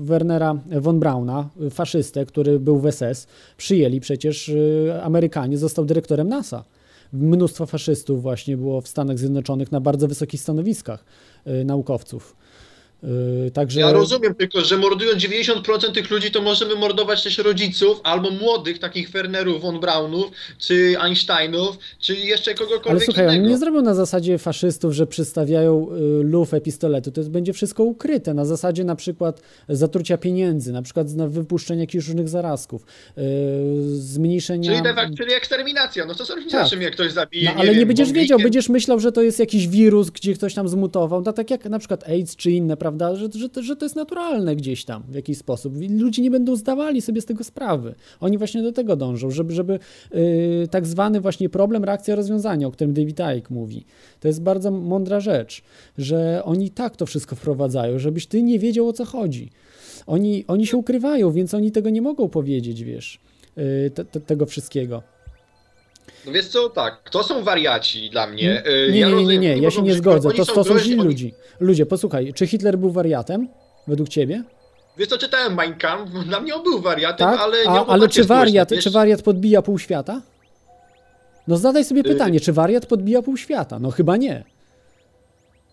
[0.05, 3.27] Wernera von Brauna, e, faszystę, który był w SS,
[3.57, 4.49] przyjęli przecież
[4.89, 6.63] e, Amerykanie, został dyrektorem NASA.
[7.13, 11.05] Mnóstwo faszystów właśnie było w Stanach Zjednoczonych na bardzo wysokich stanowiskach
[11.45, 12.35] e, naukowców.
[13.03, 17.99] E, Także Ja rozumiem tylko, że mordując 90% tych ludzi, to możemy mordować też rodziców
[18.03, 23.49] albo młodych takich Wernerów, von Braunów, czy Einsteinów, czy jeszcze kogokolwiek Ale słuchaj, oni innego.
[23.51, 27.11] nie zrobią na zasadzie faszystów, że przystawiają y, lufę pistoletu.
[27.11, 28.33] To jest, będzie wszystko ukryte.
[28.33, 32.85] Na zasadzie na przykład zatrucia pieniędzy, na przykład na wypuszczenia jakichś różnych zarazków,
[33.17, 33.21] y,
[33.95, 34.71] zmniejszenia...
[34.71, 36.05] Czyli, de facto, czyli eksterminacja.
[36.05, 36.69] No to są różnica, Tak.
[36.69, 38.23] czym jak ktoś zabije, No, nie ale nie, wiem, będziesz bąblikiem.
[38.23, 41.65] wiedział, będziesz myślał, że to jest jakiś wirus, gdzie ktoś tam zmutował, no tak jak
[41.65, 45.03] na przykład AIDS czy inne, prawda, że, że, to- że to jest naturalne gdzieś tam
[45.09, 45.73] w jakiś sposób.
[45.89, 47.95] Ludzie nie będą zdawali sobie z tego sprawy.
[48.19, 49.79] Oni właśnie do tego dążą, żeby, żeby
[50.13, 53.85] yy, tak zwany właśnie problem, reakcja, rozwiązanie, o którym David Icke mówi.
[54.19, 55.61] To jest bardzo mądra rzecz,
[55.97, 59.49] że oni tak to wszystko wprowadzają, żebyś ty nie wiedział o co chodzi.
[60.07, 63.19] Oni, oni się ukrywają, więc oni tego nie mogą powiedzieć, wiesz,
[63.57, 65.03] yy, te, te, tego wszystkiego.
[66.25, 68.43] No wiesz co, tak, to są wariaci dla mnie.
[68.43, 70.29] Nie, Y, nie, nie, nie, nie, ja się nie zgodzę.
[70.31, 71.33] To, to są źli oni- ludzi.
[71.59, 73.47] Ludzie, posłuchaj, czy Hitler był wariatem?
[73.87, 74.43] Według ciebie?
[74.97, 77.39] Wiesz co, czytałem Mein Kampf, dla mnie on był wariatem, Tak?
[77.39, 78.83] ale nie A, ale czy społeczne, wariat, wiesz?
[78.83, 80.21] czy wariat podbija pół świata?
[81.47, 83.79] No zadaj sobie Y- pytanie, czy wariat podbija pół świata?
[83.79, 84.43] No chyba nie.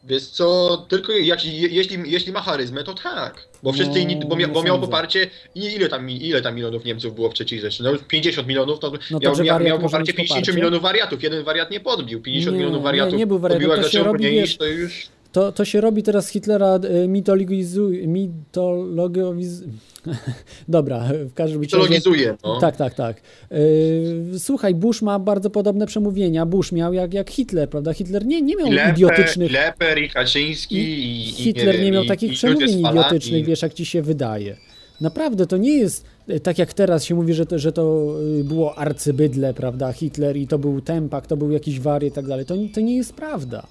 [0.07, 3.49] Wiesz co, tylko jak, je, jeśli, jeśli ma charyzmę, to tak.
[3.63, 6.85] Bo wszyscy No, inni, bo, mia, nie bo miał poparcie, ile tam, ile tam milionów
[6.85, 7.83] Niemców było w trzeciej Rzeszy?
[7.83, 10.53] No 50 milionów, to, No to, miał, że miał, miał poparcie mieć 50 poparcie?
[10.57, 13.77] milionów wariatów, jeden wariat nie podbił, 50 Nie, milionów nie, wariatów nie był wariat, podbił,
[13.77, 15.07] jak to się robi, wiesz, to już...
[15.35, 18.09] To, to się robi teraz Hitlera e, mitologizuje.
[18.09, 19.63] Mitologiz...
[20.69, 21.77] Dobra, w każdym razie.
[21.77, 22.61] Mitologizuje, no.
[22.61, 23.21] Tak, tak, tak.
[23.51, 26.47] Yy, słuchaj, Bush ma bardzo podobne przemówienia.
[26.47, 27.93] Bush miał jak, jak Hitler, prawda?
[27.93, 29.53] Hitler nie, nie miał I Leper, idiotycznych.
[29.53, 33.87] Leper, i Kaczyński, i, Hitler nie, miał i, takich i przemówień idiotycznych, wiesz, jak ci
[33.87, 34.57] się wydaje.
[35.01, 38.15] Naprawdę, to nie jest e, tak jak teraz się mówi, że to, że to
[38.45, 42.47] było arcybydle, prawda, Hitler i to był tempak, to był jakiś wariat i tak dalej.
[42.47, 43.67] To, to nie jest prawda.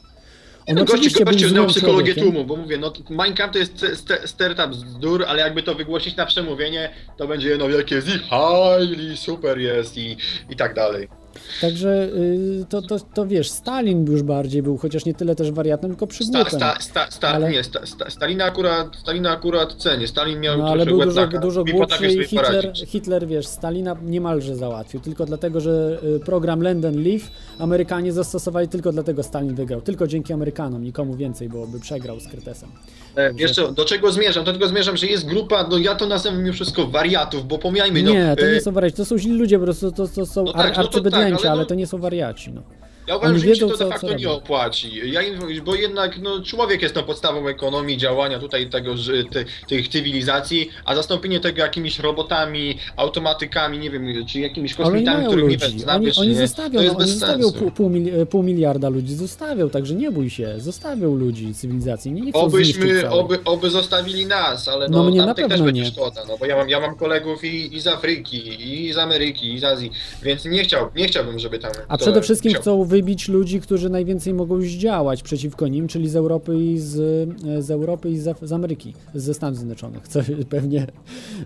[0.68, 2.24] No, oczywiście był gościu znał psychologię człowiekiem.
[2.24, 2.92] tłumu, bo mówię, no
[3.36, 7.58] Kampf to jest st- st- startup bzdur, ale jakby to wygłosić na przemówienie, to będzie
[7.58, 10.18] no wielkie zi, highly, super jest i,
[10.50, 11.08] i tak dalej.
[11.62, 15.90] Także y, to, to, to wiesz, Stalin już bardziej był, chociaż nie tyle też wariatem,
[15.90, 16.46] tylko Sta, przygłupem.
[16.46, 20.68] sta, sta, sta, Ale- Nie, sta, sta, Stalina akurat, Stalina akurat cenię, Stalin miał No
[20.68, 22.72] ale był dużo, dużo głupszy i Hitler.
[22.88, 27.24] Hitler, wiesz, Stalina niemalże załatwił, tylko dlatego, że y, program Land and Leave
[27.60, 32.28] Amerykanie zastosowali tylko dlatego Stalin wygrał, tylko dzięki Amerykanom, nikomu więcej, bo by przegrał z
[32.28, 32.70] Kretesem.
[33.18, 34.44] E, Jeszcze do czego zmierzam?
[34.44, 38.04] Do tego zmierzam, że jest grupa, no ja to nazywam mimo wszystko wariatów, bo pomijajmy,
[38.04, 38.12] no...
[38.12, 40.44] nie, to e, nie są wariaci, to są źli ludzie, po prostu to, to są
[40.44, 42.62] No tak, ar- no tak, arcybydlęci, ale ale, no- to nie są wariaci, no.
[43.08, 45.12] Ja uważam, że im się wiedzą, to co- de facto nie opłaci.
[45.12, 45.22] Ja
[45.64, 50.70] bo jednak no, człowiek jest tą podstawą ekonomii, działania tutaj tego, że te, tych cywilizacji,
[50.86, 56.28] a zastąpienie tego jakimiś robotami, automatykami, nie wiem, czy jakimiś kosmitami, których nie znamy, oni,
[56.28, 57.60] oni zostawią, to jest no, oni bez zostawią sensu.
[57.60, 62.22] pół, pół, mil, pół miliarda ludzi, zostawią, także nie bój się, zostawią ludzi, cywilizacji, nie,
[62.22, 65.66] nie chcą Obyśmy, oby, oby zostawili nas, ale No no, mnie na tamtych też pewno
[65.66, 65.88] będzie nie.
[65.88, 69.54] szkoda, no bo ja mam, ja mam kolegów i, i z Afryki, i z Ameryki,
[69.54, 69.92] i z Azji,
[70.24, 71.72] więc nie, chciał, nie chciałbym, żeby tam...
[71.88, 76.16] A przede wszystkim chciał- chcą wybić ludzi, którzy najwięcej mogą zdziałać przeciwko nim, czyli z
[76.16, 76.94] Europy i z,
[77.66, 80.20] z Europy i z, z Ameryki, ze Stanów Zjednoczonych, co
[80.50, 80.88] pewnie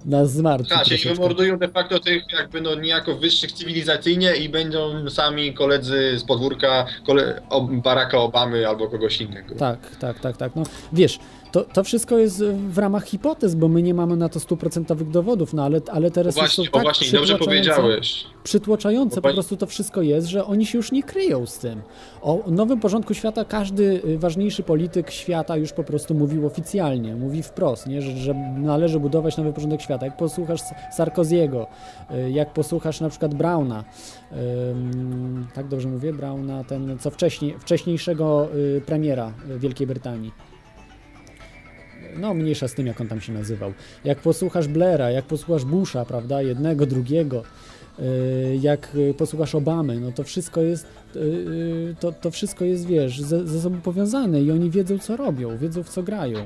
[0.05, 5.09] nas zmartwi Tak, czyli wymordują de facto tych jakby no niejako wyższych cywilizacyjnie i będą
[5.09, 7.41] sami koledzy z podwórka kole,
[7.71, 9.55] Baracka Obamy albo kogoś innego.
[9.55, 10.55] Tak, tak, tak, tak.
[10.55, 11.19] No wiesz,
[11.51, 15.53] to, to wszystko jest w ramach hipotez, bo my nie mamy na to stuprocentowych dowodów,
[15.53, 18.25] no ale, ale O teraz są właśnie, o tak właśnie, dobrze powiedziałeś.
[18.43, 21.57] przytłaczające Bo po pani- prostu to wszystko jest, że oni się już nie kryją z
[21.59, 21.81] tym.
[22.21, 27.43] O nowym porządku świata każdy y, ważniejszy polityk świata już po prostu mówił oficjalnie, mówi
[27.43, 28.01] wprost, nie?
[28.01, 30.05] Że, że należy budować nowy porządek świata.
[30.05, 30.59] Jak posłuchasz
[30.97, 31.67] Sarkoziego,
[32.27, 33.83] y, jak posłuchasz na przykład Brauna,
[35.55, 40.31] tak dobrze mówię, Brauna, ten co wcześniej, wcześniejszego y, premiera Wielkiej Brytanii.
[42.17, 43.73] No, mniejsza z tym, jak on tam się nazywał.
[44.03, 47.43] Jak posłuchasz Blaira, jak posłuchasz Busha, prawda, jednego, drugiego,
[47.99, 48.05] yy,
[48.61, 53.47] jak y, posłuchasz Obamy, no to wszystko jest, yy, to, to wszystko jest, wiesz, ze,
[53.47, 56.39] ze sobą powiązane i oni wiedzą, co robią, wiedzą, w co grają.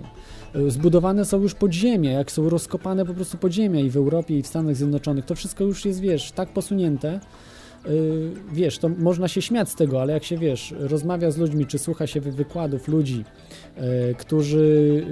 [0.67, 4.47] Zbudowane są już podziemia, jak są rozkopane po prostu podziemia i w Europie, i w
[4.47, 7.19] Stanach Zjednoczonych, to wszystko już jest, wiesz, tak posunięte,
[8.53, 11.79] wiesz, to można się śmiać z tego, ale jak się wiesz, rozmawia z ludźmi, czy
[11.79, 13.23] słucha się wy- wykładów ludzi,
[13.77, 13.83] yy,
[14.17, 15.03] którzy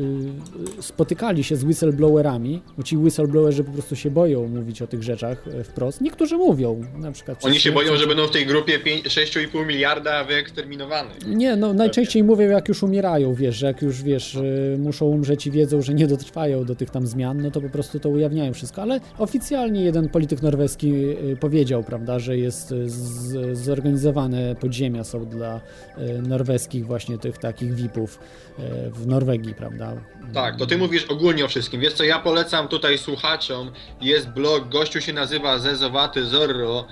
[0.78, 5.04] yy, spotykali się z whistleblowerami, bo ci whistleblowerzy po prostu się boją mówić o tych
[5.04, 6.02] rzeczach wprost.
[6.02, 7.46] Niektórzy mówią, na przykład.
[7.46, 11.18] Oni się boją, że będą w tej grupie pięć- 6,5 miliarda wyeksterminowanych.
[11.28, 15.48] Nie, no najczęściej mówią jak już umierają, wiesz, że jak już wiesz, y, muszą umrzeć
[15.48, 18.54] i wiedzą, że nie dotrwają do tych tam zmian, no to po prostu to ujawniają
[18.54, 20.94] wszystko, ale oficjalnie jeden polityk norweski
[21.32, 25.58] y, powiedział, prawda, że jest y, zorganizowane podziemia są dla
[25.98, 28.20] y, norweskich właśnie tych takich VIP-ów
[28.60, 29.94] y, w Norwegii, prawda.
[30.34, 31.82] Tak, to ty mówisz ogólnie o wszystkim.
[31.82, 36.86] Wiesz co, ja polecam tutaj słuchaczom, jest blog, gościu się nazywa Zezowaty Zorro.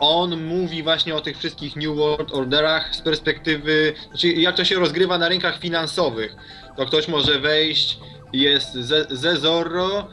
[0.00, 4.74] On mówi właśnie o tych wszystkich New World Orderach z perspektywy, znaczy jak to się
[4.74, 6.36] rozgrywa na rynkach finansowych.
[6.76, 7.98] To ktoś może wejść,
[8.32, 10.08] jest ze- zezorro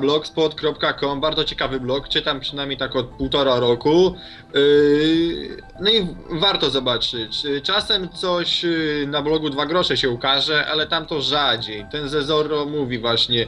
[0.00, 4.14] blogspot.com, bardzo ciekawy blog, czytam przynajmniej tak od półtora roku.
[4.54, 7.42] Yy, No i warto zobaczyć.
[7.62, 11.86] Czasem coś yy, na blogu Dwa Grosze się ukaże, ale tam to rzadziej.
[11.92, 13.46] Ten Zezorro mówi właśnie,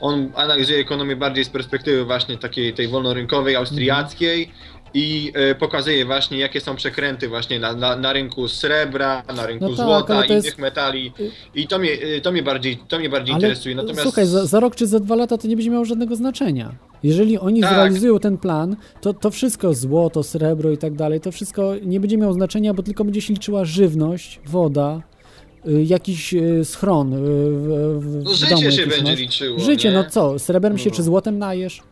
[0.00, 4.52] on analizuje ekonomię bardziej z perspektywy właśnie takiej tej wolnorynkowej, austriackiej
[4.98, 9.64] i e, pokazuje właśnie jakie są przekręty właśnie na, na, na rynku srebra, na rynku
[9.70, 11.12] No tak, złota, innych jest- metali
[11.54, 13.74] i to mnie, e, to mnie bardziej, to mnie bardziej Ale interesuje.
[13.74, 16.74] Natomiast słuchaj, za, za rok czy za dwa lata to nie będzie miało żadnego znaczenia.
[17.02, 17.70] Jeżeli oni Tak.
[17.70, 22.18] zrealizują ten plan, to, to wszystko, złoto, srebro i tak dalej, to wszystko nie będzie
[22.18, 25.02] miało znaczenia, bo tylko będzie się liczyła żywność, woda,
[25.68, 27.22] y, jakiś y, schron y, w,
[28.00, 29.18] w, no, w życie domu się będzie masz.
[29.20, 29.58] liczyło.
[29.58, 29.94] Życie, nie?
[29.94, 30.96] no co, srebrem się No.
[30.96, 31.82] czy złotem najesz?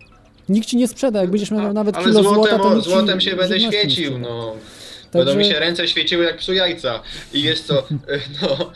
[0.48, 3.20] Nikt ci nie sprzeda, jak będziesz miał nawet ale kilo złotem, złota, to nikt złotem
[3.20, 4.18] się będę świecił, sprzeda.
[4.28, 4.56] no.
[5.12, 7.02] Będą mi Także- się ręce świeciły jak psu jajca.
[7.32, 8.70] I jest to, e, no,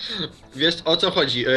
[0.57, 1.45] wiesz o co chodzi.
[1.47, 1.51] E,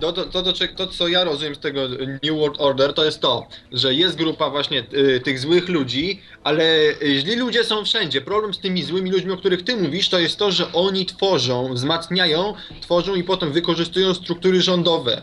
[0.00, 1.88] To, to, to, to, co ja rozumiem z tego
[2.22, 6.64] New World Order, to jest to, że jest grupa właśnie y, tych złych ludzi, ale
[7.02, 8.20] y, źli ludzie są wszędzie.
[8.20, 11.74] Problem z tymi złymi ludźmi, o których ty mówisz, to jest to, że oni tworzą,
[11.74, 15.22] wzmacniają, tworzą i potem wykorzystują struktury rządowe.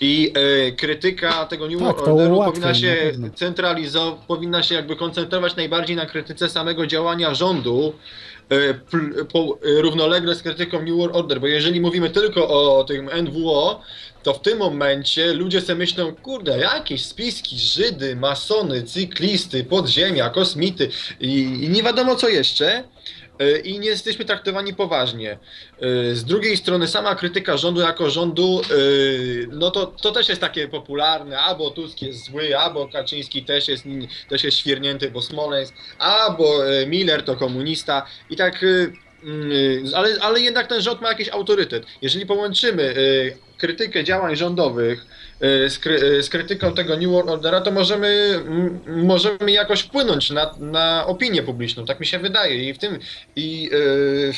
[0.00, 0.32] I
[0.68, 5.96] y, krytyka tego New Tak, Orderu powinna na się centralizować, powinna się jakby koncentrować najbardziej
[5.96, 7.92] na krytyce samego działania rządu,
[8.52, 12.84] y, pl- po, y, równolegle z krytyką New World Order, bo jeżeli mówimy tylko o
[12.84, 13.80] tym NWO,
[14.22, 20.88] to w tym momencie ludzie sobie myślą, kurde, jakieś spiski, Żydy, masony, cyklisty, podziemia, kosmity
[21.20, 22.84] i, i nie wiadomo co jeszcze.
[23.42, 25.38] Y, I nie jesteśmy traktowani poważnie.
[25.82, 30.40] Y, Z drugiej strony sama krytyka rządu jako rządu, y, no to, to też jest
[30.40, 33.84] takie popularne, albo Tusk jest zły, albo Kaczyński też jest,
[34.28, 36.54] też jest świernięty, bo Smoleńsk, albo
[36.86, 38.92] Miller to komunista i tak, y,
[39.94, 41.86] ale, ale jednak ten rząd ma jakiś autorytet.
[42.02, 42.94] Jeżeli połączymy
[43.58, 45.06] krytykę działań rządowych
[45.40, 48.40] z, kry, y, z krytyką tego New World Ordera, to możemy,
[48.86, 52.98] możemy jakoś wpłynąć na, na opinię publiczną, tak mi się wydaje i w tym
[53.36, 54.32] i y,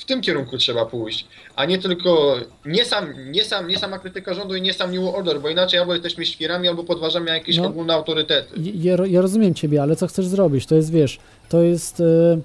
[0.00, 1.26] w tym kierunku trzeba pójść,
[1.56, 5.00] a nie tylko nie sam, nie sam, nie sama krytyka rządu i nie sam New
[5.02, 7.66] World Order, bo inaczej albo jesteśmy świrami, albo podważamy jakieś No.
[7.66, 8.54] ogólne autorytety.
[8.74, 10.66] Ja, ja rozumiem ciebie, ale co chcesz zrobić?
[10.66, 11.18] To jest, wiesz,
[11.48, 12.00] to jest.
[12.00, 12.40] e, e,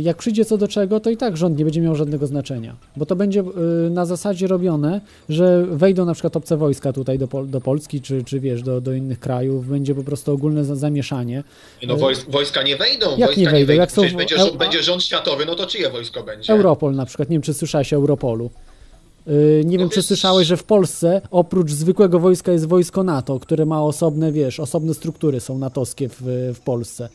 [0.00, 2.76] Jak przyjdzie co do czego, to i tak rząd nie będzie miał żadnego znaczenia.
[2.96, 7.28] Bo to będzie e, na zasadzie robione, że wejdą na przykład obce wojska tutaj do,
[7.28, 10.76] Pol- do Polski, czy, czy wiesz, do, do innych krajów, będzie po prostu ogólne za-
[10.76, 11.44] zamieszanie.
[11.86, 13.72] No wojs, wojska nie wejdą, Jak wojska nie wejdą?
[13.80, 16.52] Jak są Przecież w- będzie, rząd, będzie rząd światowy, no to czyje wojsko będzie?
[16.52, 18.50] Europol na przykład, nie wiem czy słyszałeś o Europolu.
[19.64, 23.66] Nie wiem, czy wiesz- słyszałeś, że w Polsce oprócz zwykłego wojska jest wojsko NATO, które
[23.66, 26.16] ma osobne, wiesz, osobne struktury są natowskie w,
[26.54, 27.08] w Polsce.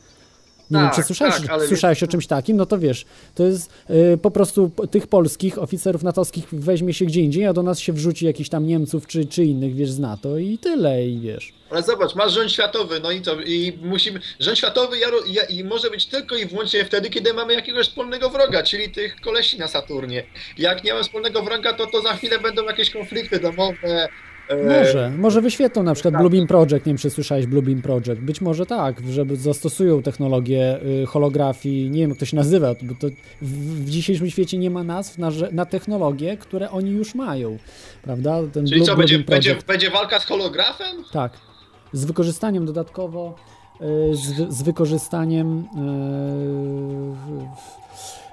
[0.72, 2.58] Nie wiem, Tak, czy słyszałeś, tak, ale słyszałeś o czymś takim?
[2.58, 3.06] No to wiesz,
[3.36, 7.64] to jest yy, po prostu tych polskich oficerów natowskich weźmie się gdzie indziej, a do
[7.64, 11.20] nas się wrzuci jakichś tam Niemców czy, czy innych, wiesz, z NATO i tyle, i
[11.20, 11.54] wiesz.
[11.70, 13.42] Ale zobacz, masz rząd światowy, no i co?
[13.42, 14.20] I musimy.
[14.40, 18.30] Rząd światowy ja, ja, i może być tylko i wyłącznie wtedy, kiedy mamy jakiegoś wspólnego
[18.30, 20.24] wroga, czyli tych kolesi na Saturnie.
[20.58, 24.10] Jak nie ma wspólnego wroga, to, to za chwilę będą jakieś konflikty domowe.
[24.50, 28.42] E, Może, może wyświetlą na przykład Bluebeam Project, nie wiem czy słyszałeś Bluebeam Project, być
[28.42, 33.08] może tak, żeby zastosują technologię y, holografii, nie wiem jak to się nazywa, bo to
[33.42, 37.58] w, dzisiejszym świecie nie ma nazw na, na technologie, które oni już mają,
[38.02, 38.40] prawda?
[38.54, 40.96] Ten Czyli Blue- co, będzie, będzie, będzie walka z holografem?
[41.12, 41.32] Tak,
[41.94, 43.36] z wykorzystaniem dodatkowo,
[43.82, 45.66] y, z, z wykorzystaniem y,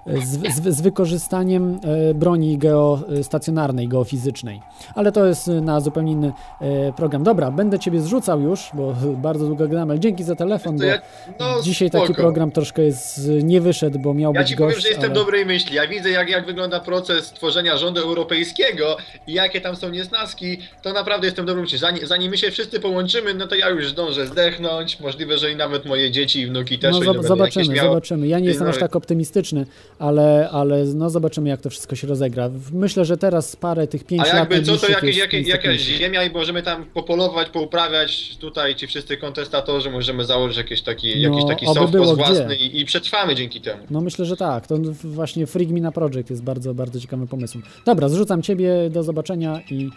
[0.07, 1.81] z, z, z wykorzystaniem
[2.11, 4.61] e, broni geostacjonarnej, geofizycznej.
[4.95, 7.23] Ale to jest e, na zupełnie inny e, program.
[7.23, 8.95] Dobra, będę Ciebie zrzucał już, bo
[9.29, 11.01] bardzo długo gadamy, ale dzięki za telefon, ja,
[11.41, 12.23] no, dzisiaj taki spoko.
[12.23, 15.15] program troszkę jest, nie wyszedł, bo miał Ja być ci gość, powiem, że jestem ale...
[15.15, 15.77] dobrej myśli.
[15.77, 18.97] Ja widzę, jak, jak wygląda proces tworzenia rządu europejskiego
[19.27, 21.79] i jakie tam są niesnaski, to naprawdę jestem dobrą myśli.
[21.79, 25.01] Zanim, zanim my się wszyscy połączymy, no to ja już zdążę zdechnąć.
[25.01, 26.93] Możliwe, że i nawet moje dzieci i wnuki też.
[26.93, 28.29] No zob- zobaczymy, zobaczymy.
[28.29, 29.67] Ja nie jestem no aż tak optymistyczny,
[29.99, 32.51] ale, ale no zobaczymy, jak to wszystko się rozegra.
[32.73, 36.25] Myślę, że teraz parę tych pięć A lat jakby co, to jakieś, jakieś, jakaś ziemia
[36.25, 41.49] i możemy tam popolować, pouprawiać tutaj ci wszyscy kontestatorzy, możemy założyć jakiś taki, jakiś No,
[41.49, 43.83] taki oby soft było własny i, i przetrwamy dzięki temu.
[43.91, 44.67] No myślę, że tak.
[44.67, 47.65] To właśnie Frigmina Project jest bardzo, bardzo ciekawym pomysłem.
[47.87, 49.91] Dobra, zrzucam ciebie, do zobaczenia i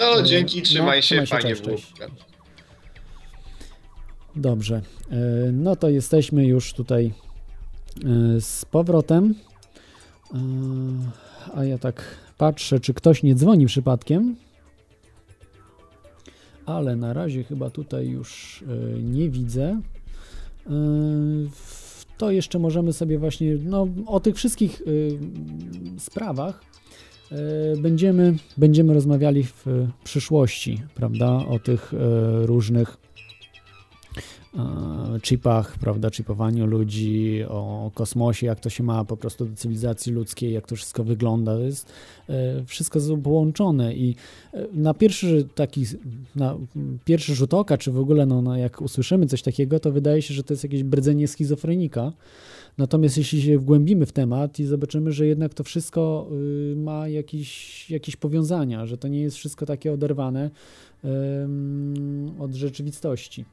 [0.00, 1.92] No dzięki, trzymaj no, się, trzymaj się, fajnie cześć,
[4.36, 4.80] dobrze.
[5.10, 5.16] E,
[5.52, 7.12] No to jesteśmy już tutaj
[8.40, 9.34] z powrotem.
[10.34, 10.38] E,
[11.54, 12.02] A ja tak
[12.38, 14.36] patrzę, czy ktoś nie dzwoni przypadkiem.
[16.66, 19.80] Ale na razie chyba tutaj już e, nie widzę.
[20.66, 20.70] E,
[22.18, 24.82] To jeszcze możemy sobie właśnie no, o tych wszystkich
[25.98, 26.60] sprawach
[27.32, 27.36] e,
[27.76, 29.70] będziemy, będziemy rozmawiali w e,
[30.04, 31.26] przyszłości, prawda?
[31.48, 33.03] O tych e, różnych e,
[35.22, 36.10] chipach, prawda?
[36.10, 40.76] Chipowaniu ludzi, o kosmosie, jak to się ma po prostu do cywilizacji ludzkiej, jak to
[40.76, 41.54] wszystko wygląda.
[41.54, 41.92] To jest
[42.28, 44.16] e, wszystko połączone i
[44.52, 45.84] e, na pierwszy taki,
[46.36, 46.56] na
[47.04, 50.34] pierwszy rzut oka, czy w ogóle no, no, jak usłyszymy coś takiego, to wydaje się,
[50.34, 52.12] że to jest jakieś bredzenie schizofrenika.
[52.78, 56.28] Natomiast jeśli się wgłębimy w temat i zobaczymy, że jednak to wszystko
[56.72, 60.50] y, ma jakieś, jakieś powiązania, że to nie jest wszystko takie oderwane
[61.04, 63.44] ym, od rzeczywistości.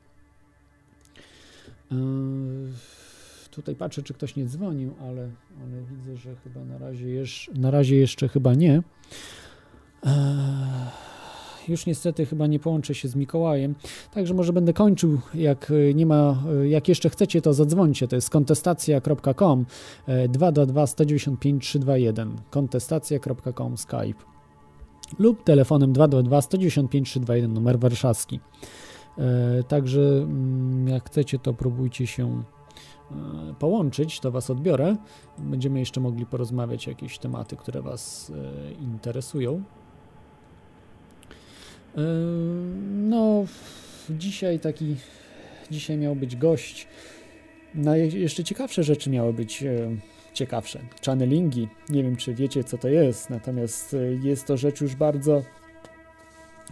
[1.92, 1.98] Yy,
[3.52, 5.30] Tutaj patrzę, czy ktoś nie dzwonił, ale,
[5.62, 8.84] ale widzę, że chyba na razie, jeż, na razie jeszcze chyba nie.
[10.04, 10.12] Eee,
[11.68, 13.76] już niestety chyba nie połączę się z Mikołajem,
[14.14, 18.30] także może będę kończył, jak y, nie ma, jak jeszcze chcecie, to zadzwońcie, to jest
[18.30, 19.66] kontestacja.com
[20.30, 24.24] 222 195 321 kontestacja.com Skype
[25.20, 28.40] lub telefonem 222 195 321 numer warszawski.
[29.22, 32.44] E, Także mm, jak chcecie, to próbujcie się
[33.12, 33.16] e,
[33.60, 34.96] połączyć, to Was odbiorę.
[35.38, 39.64] Będziemy jeszcze mogli porozmawiać jakieś tematy, które Was e, interesują.
[42.92, 43.44] No,
[44.10, 44.96] dzisiaj taki,
[45.72, 46.88] dzisiaj miał być gość.
[47.76, 49.64] Je- jeszcze ciekawsze rzeczy miały być
[50.34, 50.80] ciekawsze.
[51.06, 51.68] Channelingi.
[51.90, 55.42] Nie wiem, czy wiecie, co to jest, natomiast jest to rzecz już bardzo,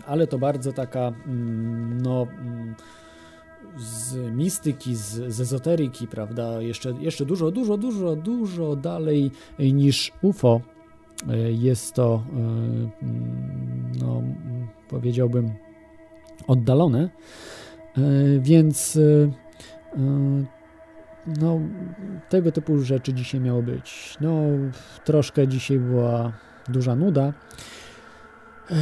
[0.06, 2.76] ale to bardzo taka, mm, no, mm,
[3.78, 6.62] z mistyki, z, z ezoteryki, prawda?
[6.62, 10.62] Jeszcze, jeszcze dużo, dużo, dużo, dużo dalej niż UFO.
[11.30, 12.92] E, Jest to, e, mm,
[14.00, 14.22] no,
[14.90, 15.52] powiedziałbym,
[16.48, 17.10] oddalone,
[17.98, 19.00] E, więc
[21.42, 21.60] no,
[22.30, 24.18] tego typu rzeczy dzisiaj miało być.
[24.22, 24.42] No,
[25.06, 26.34] troszkę dzisiaj była
[26.68, 27.34] duża nuda.
[28.72, 28.76] E,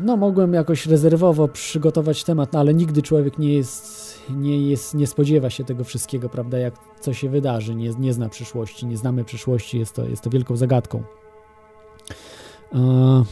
[0.00, 5.06] No, mogłem jakoś rezerwowo przygotować temat, no, ale nigdy człowiek nie jest, nie jest, nie
[5.06, 9.24] spodziewa się tego wszystkiego, prawda, jak co się wydarzy, nie, nie zna przyszłości, nie znamy
[9.24, 11.02] przyszłości, jest to, jest to wielką zagadką.
[12.74, 13.24] E,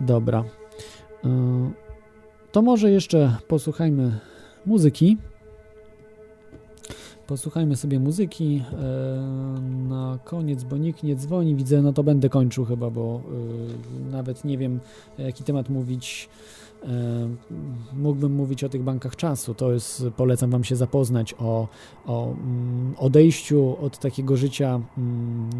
[0.00, 0.44] Dobra.
[1.24, 1.70] E,
[2.52, 4.20] To może jeszcze posłuchajmy
[4.66, 5.18] muzyki.
[7.26, 8.76] Posłuchajmy sobie muzyki e,
[9.88, 11.54] na koniec, bo nikt nie dzwoni.
[11.54, 13.20] Widzę, no to będę kończył chyba, bo
[14.08, 14.80] e, nawet nie wiem,
[15.18, 16.28] jaki temat mówić.
[16.82, 16.86] E,
[17.92, 19.54] mógłbym mówić o tych bankach czasu.
[19.54, 21.68] To jest, polecam Wam się zapoznać o,
[22.06, 25.50] o mm, odejściu od takiego życia mm,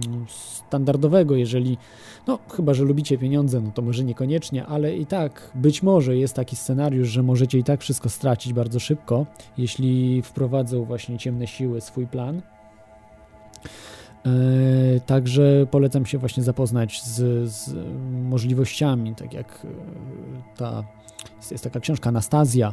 [0.68, 1.78] standardowego, jeżeli,
[2.26, 6.34] no chyba, że lubicie pieniądze, no to może niekoniecznie, ale i tak być może jest
[6.34, 9.26] taki scenariusz, że możecie i tak wszystko stracić bardzo szybko,
[9.58, 12.42] jeśli wprowadzą właśnie ciemne siły swój plan.
[14.26, 17.74] E, Także polecam się właśnie zapoznać z, z
[18.12, 19.68] możliwościami, tak jak e,
[20.56, 20.84] ta
[21.50, 22.72] jest, taka książka Anastazja,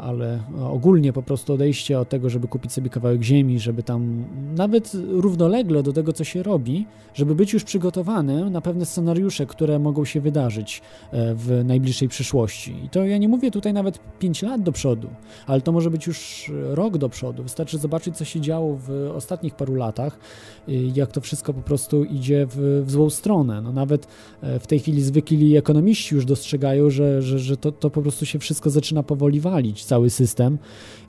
[0.00, 4.24] ale ogólnie po prostu odejście od tego, żeby kupić sobie kawałek ziemi, żeby tam
[4.56, 9.78] nawet równolegle do tego, co się robi, żeby być już przygotowanym na pewne scenariusze, które
[9.78, 12.84] mogą się wydarzyć e, w najbliższej przyszłości.
[12.84, 15.08] I to ja nie mówię tutaj nawet 5 lat do przodu,
[15.46, 17.42] ale to może być już rok do przodu.
[17.42, 20.18] Wystarczy zobaczyć, co się działo w ostatnich paru latach,
[20.94, 23.62] jak to wszystko po prostu idzie w, w złą stronę.
[23.62, 24.06] No nawet
[24.42, 28.26] e, w tej chwili zwykli ekonomiści już dostrzegają, że, że, że to, to po prostu
[28.26, 30.58] się wszystko zaczyna powoli walić, cały system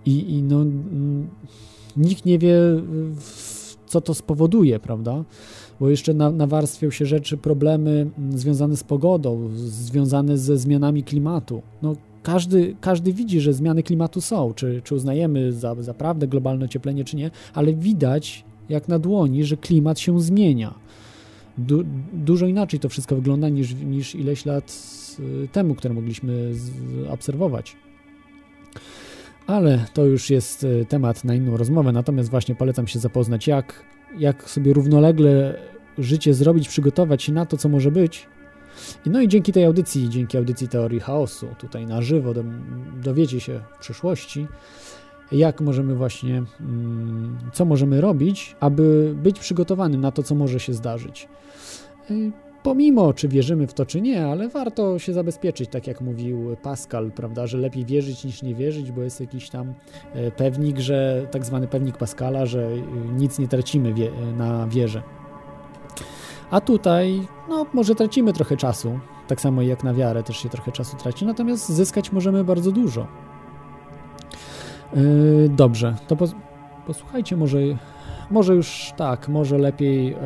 [0.05, 0.65] i, i no,
[1.97, 2.57] nikt nie wie,
[3.87, 5.23] co to spowoduje, prawda?
[5.79, 11.61] Bo jeszcze na, nawarstwią się rzeczy, problemy związane z pogodą, związane ze zmianami klimatu.
[11.81, 16.65] No, każdy, każdy widzi, że zmiany klimatu są, czy, czy uznajemy za, za prawdę globalne
[16.65, 20.73] ocieplenie, czy nie, ale widać jak na dłoni, że klimat się zmienia.
[21.57, 21.83] Du,
[22.13, 24.73] dużo inaczej to wszystko wygląda niż, niż ileś lat
[25.19, 26.71] y, temu, które mogliśmy z,
[27.09, 27.75] obserwować.
[29.47, 33.83] Ale to już jest y, temat na inną rozmowę, natomiast właśnie polecam się zapoznać, jak,
[34.17, 35.59] jak sobie równolegle
[35.97, 38.27] życie zrobić, przygotować się na to, co może być.
[39.05, 42.43] I No i dzięki tej audycji, dzięki audycji Teorii Chaosu, tutaj na żywo do,
[43.03, 44.47] dowiecie się w przyszłości,
[45.31, 50.73] jak możemy właśnie, mm, co możemy robić, aby być przygotowanym na to, co może się
[50.73, 51.27] zdarzyć.
[52.67, 57.11] Pomimo, czy wierzymy w to, czy nie, ale warto się zabezpieczyć, tak jak mówił Pascal,
[57.11, 59.73] prawda, że lepiej wierzyć niż nie wierzyć, bo jest jakiś tam
[60.13, 62.81] e, pewnik, że tak zwany pewnik Pascala, że y,
[63.17, 65.01] nic nie tracimy wie, na wierze.
[66.51, 70.71] A tutaj, no, może tracimy trochę czasu, tak samo jak na wiarę też się trochę
[70.71, 73.07] czasu traci, natomiast zyskać możemy bardzo dużo.
[74.95, 76.35] Yy, dobrze, to pos-
[76.87, 77.57] posłuchajcie, może,
[78.31, 80.17] może już tak, może lepiej e,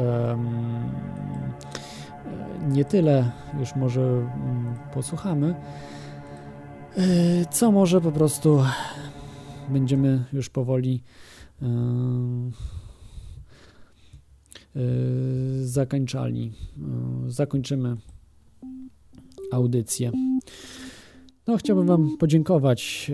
[2.72, 5.55] nie tyle, już może mm, posłuchamy.
[6.97, 7.03] Yy,
[7.51, 8.59] co może po prostu
[9.69, 11.03] będziemy już powoli
[11.61, 12.51] em,
[14.76, 14.82] yy,
[15.67, 16.51] zakończali.
[17.28, 17.97] Zakończymy
[19.51, 20.11] audycję.
[21.47, 23.11] No, chciałbym Wam podziękować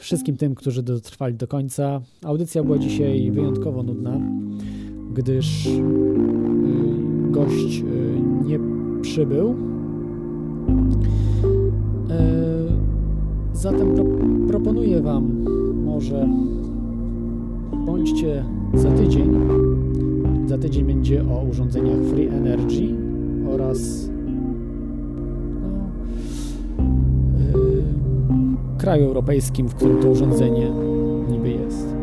[0.00, 2.00] wszystkim tym, którzy dotrwali do końca.
[2.24, 4.20] Audycja była dzisiaj wyjątkowo nudna,
[5.14, 5.68] gdyż
[7.36, 7.84] gość e,
[8.48, 8.58] nie
[9.02, 9.54] przybył.
[12.10, 12.32] E,
[13.52, 14.04] zatem pro
[14.48, 15.44] proponuję Wam
[15.84, 16.28] może
[17.86, 19.34] bądźcie za tydzień.
[20.46, 22.94] Za tydzień będzie o urządzeniach Free Energy
[23.54, 24.10] oraz
[25.62, 25.68] no,
[27.60, 30.70] yy, kraju europejskim, w którym to urządzenie
[31.30, 31.96] niby jest.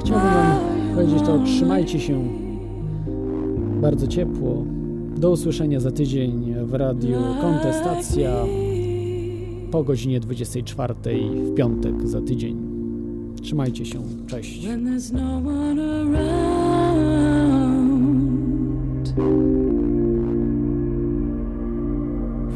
[0.00, 0.56] Chciałbym Wam
[0.94, 2.35] powiedzieć to, trzymajcie się
[3.80, 4.64] bardzo ciepło.
[5.16, 8.30] Do usłyszenia za tydzień w radiu Kontestacja
[9.70, 10.94] po godzinie 24
[11.44, 12.56] w piątek za tydzień.
[13.42, 14.68] Trzymajcie się, cześć.
[15.12, 15.40] No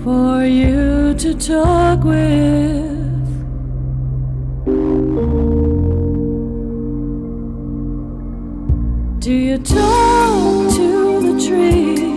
[0.05, 3.01] for you to talk with.
[9.21, 10.60] Do you talk?
[11.41, 12.10] tree.